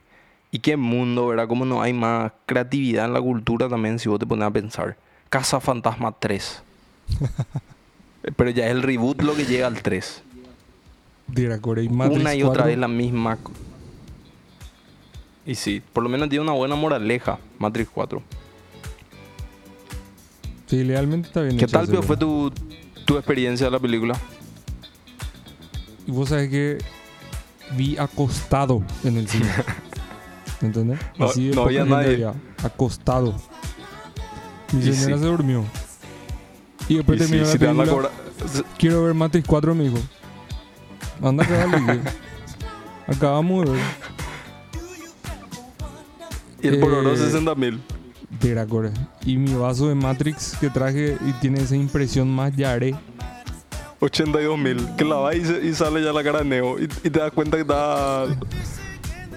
y 0.52 0.60
qué 0.60 0.78
mundo, 0.78 1.28
¿verdad? 1.28 1.48
Cómo 1.48 1.66
no 1.66 1.82
hay 1.82 1.94
más 1.94 2.32
creatividad 2.46 3.06
en 3.06 3.14
la 3.14 3.22
cultura 3.22 3.68
también 3.70 3.98
si 3.98 4.10
vos 4.10 4.20
te 4.20 4.26
pones 4.28 4.46
a 4.46 4.52
pensar. 4.52 4.98
Casa 5.30 5.60
Fantasma 5.60 6.12
3. 6.20 6.62
Eh, 8.24 8.32
Pero 8.36 8.50
ya 8.52 8.66
es 8.68 8.72
el 8.72 8.84
reboot 8.84 9.22
lo 9.24 9.34
que 9.36 9.46
llega 9.46 9.66
al 9.68 9.82
3. 9.82 10.22
Diracore 11.28 11.84
y 11.86 11.90
Matrix 11.90 12.20
una 12.22 12.36
y 12.36 12.44
otra 12.44 12.64
4. 12.64 12.66
vez 12.68 12.78
la 12.78 12.88
misma. 12.88 13.38
Y 15.46 15.56
sí, 15.56 15.82
por 15.94 16.04
lo 16.04 16.10
menos 16.10 16.30
tiene 16.30 16.44
una 16.44 16.54
buena 16.54 16.76
moraleja, 16.76 17.40
Matrix 17.60 17.90
4. 17.94 18.22
Sí, 20.74 20.84
legalmente 20.84 21.28
está 21.28 21.42
bien 21.44 21.56
¿Qué 21.56 21.66
hecha 21.66 21.78
tal, 21.78 21.88
Pio, 21.88 22.02
fue 22.02 22.18
tu, 22.18 22.52
tu 23.06 23.16
experiencia 23.18 23.68
de 23.68 23.72
la 23.72 23.78
película? 23.80 24.16
Y 26.08 26.12
vos 26.12 26.30
sabés 26.30 26.50
que 26.50 26.80
vi 27.78 27.96
acostado 28.00 28.82
en 29.04 29.18
el 29.18 29.28
cine. 29.30 29.46
¿Entendés? 30.64 31.00
No- 31.20 31.28
Así 31.28 31.52
no 31.52 31.62
había 31.66 31.86
nadie. 31.86 32.14
había, 32.14 32.34
acostado. 32.64 33.36
Mi 34.72 34.80
Y 34.80 34.94
señora 34.94 35.18
sí. 35.18 35.22
se 35.24 35.30
durmió. 35.30 35.64
Y 36.90 36.96
después 36.96 37.22
Y 37.22 37.24
sí, 37.26 37.30
terminó 37.30 37.52
si 37.52 37.58
la 37.60 37.66
la 37.74 37.84
película. 37.84 38.10
cobra- 38.10 38.66
Quiero 38.80 39.04
ver 39.04 39.14
Matrix 39.14 39.48
4, 39.48 39.76
me 39.76 39.84
dijo. 39.84 40.00
Anda 41.22 41.46
que 41.46 42.00
Acabamos 43.16 43.66
de 43.66 43.72
ver. 43.74 43.82
Y 46.64 46.68
el 46.70 46.80
pororó 46.80 47.14
Eh, 47.14 47.18
60 47.18 47.54
mil. 47.54 47.80
Veracore. 48.42 48.92
Y 49.26 49.38
mi 49.38 49.54
vaso 49.54 49.88
de 49.88 49.96
Matrix 49.96 50.56
que 50.60 50.70
traje 50.70 51.18
y 51.26 51.32
tiene 51.34 51.62
esa 51.62 51.76
impresión 51.76 52.30
más 52.34 52.56
Yare. 52.56 52.96
82 54.00 54.58
mil. 54.58 54.86
Que 54.98 55.06
la 55.06 55.16
va 55.16 55.36
y, 55.36 55.46
se- 55.46 55.66
y 55.66 55.74
sale 55.74 56.04
ya 56.04 56.12
la 56.12 56.24
cara 56.24 56.40
de 56.40 56.46
Neo. 56.46 56.80
Y, 56.80 56.84
y 56.84 57.10
te 57.10 57.20
das 57.20 57.32
cuenta 57.32 57.58
que 57.58 57.62
está. 57.62 58.26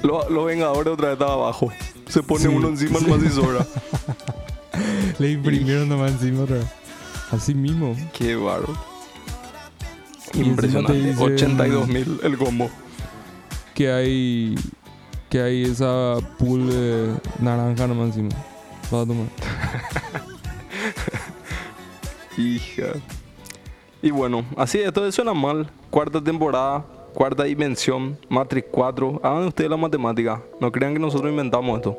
Los 0.02 0.30
los 0.30 0.46
Vengadores 0.46 0.92
otra 0.92 1.06
vez 1.08 1.12
estaba 1.14 1.34
abajo. 1.34 1.72
Se 2.08 2.22
pone 2.22 2.42
Sí, 2.42 2.48
uno 2.48 2.68
encima 2.68 2.98
sí. 2.98 3.06
nomás 3.06 3.24
y 3.26 3.30
sobra. 3.30 3.66
Le 5.18 5.30
imprimieron 5.32 5.88
nomás 5.88 6.12
encima 6.12 6.42
otra 6.42 6.56
vez. 6.56 6.66
Así 7.30 7.54
mismo. 7.54 7.96
Qué 8.12 8.32
encima 8.32 8.76
Impresionante. 10.34 10.92
te 10.92 10.98
dicen- 11.08 11.34
82 11.34 11.88
mil 11.88 12.20
el 12.22 12.36
combo. 12.38 12.70
Que 13.74 13.92
hay. 13.92 14.54
Que 15.30 15.40
hay 15.42 15.64
esa 15.64 16.16
pool 16.38 16.68
de 16.70 17.14
naranja 17.40 17.86
nomás 17.86 18.08
encima. 18.16 18.30
Hija. 22.36 22.92
Y 24.02 24.10
bueno, 24.10 24.44
así 24.56 24.78
esto 24.78 25.10
suena 25.10 25.34
mal. 25.34 25.68
Cuarta 25.90 26.22
temporada, 26.22 26.84
cuarta 27.14 27.44
dimensión, 27.44 28.18
Matrix 28.28 28.68
4. 28.70 29.20
Hagan 29.22 29.46
ustedes 29.46 29.70
la 29.70 29.76
matemática. 29.76 30.42
No 30.60 30.70
crean 30.70 30.92
que 30.92 31.00
nosotros 31.00 31.30
inventamos 31.30 31.78
esto. 31.78 31.98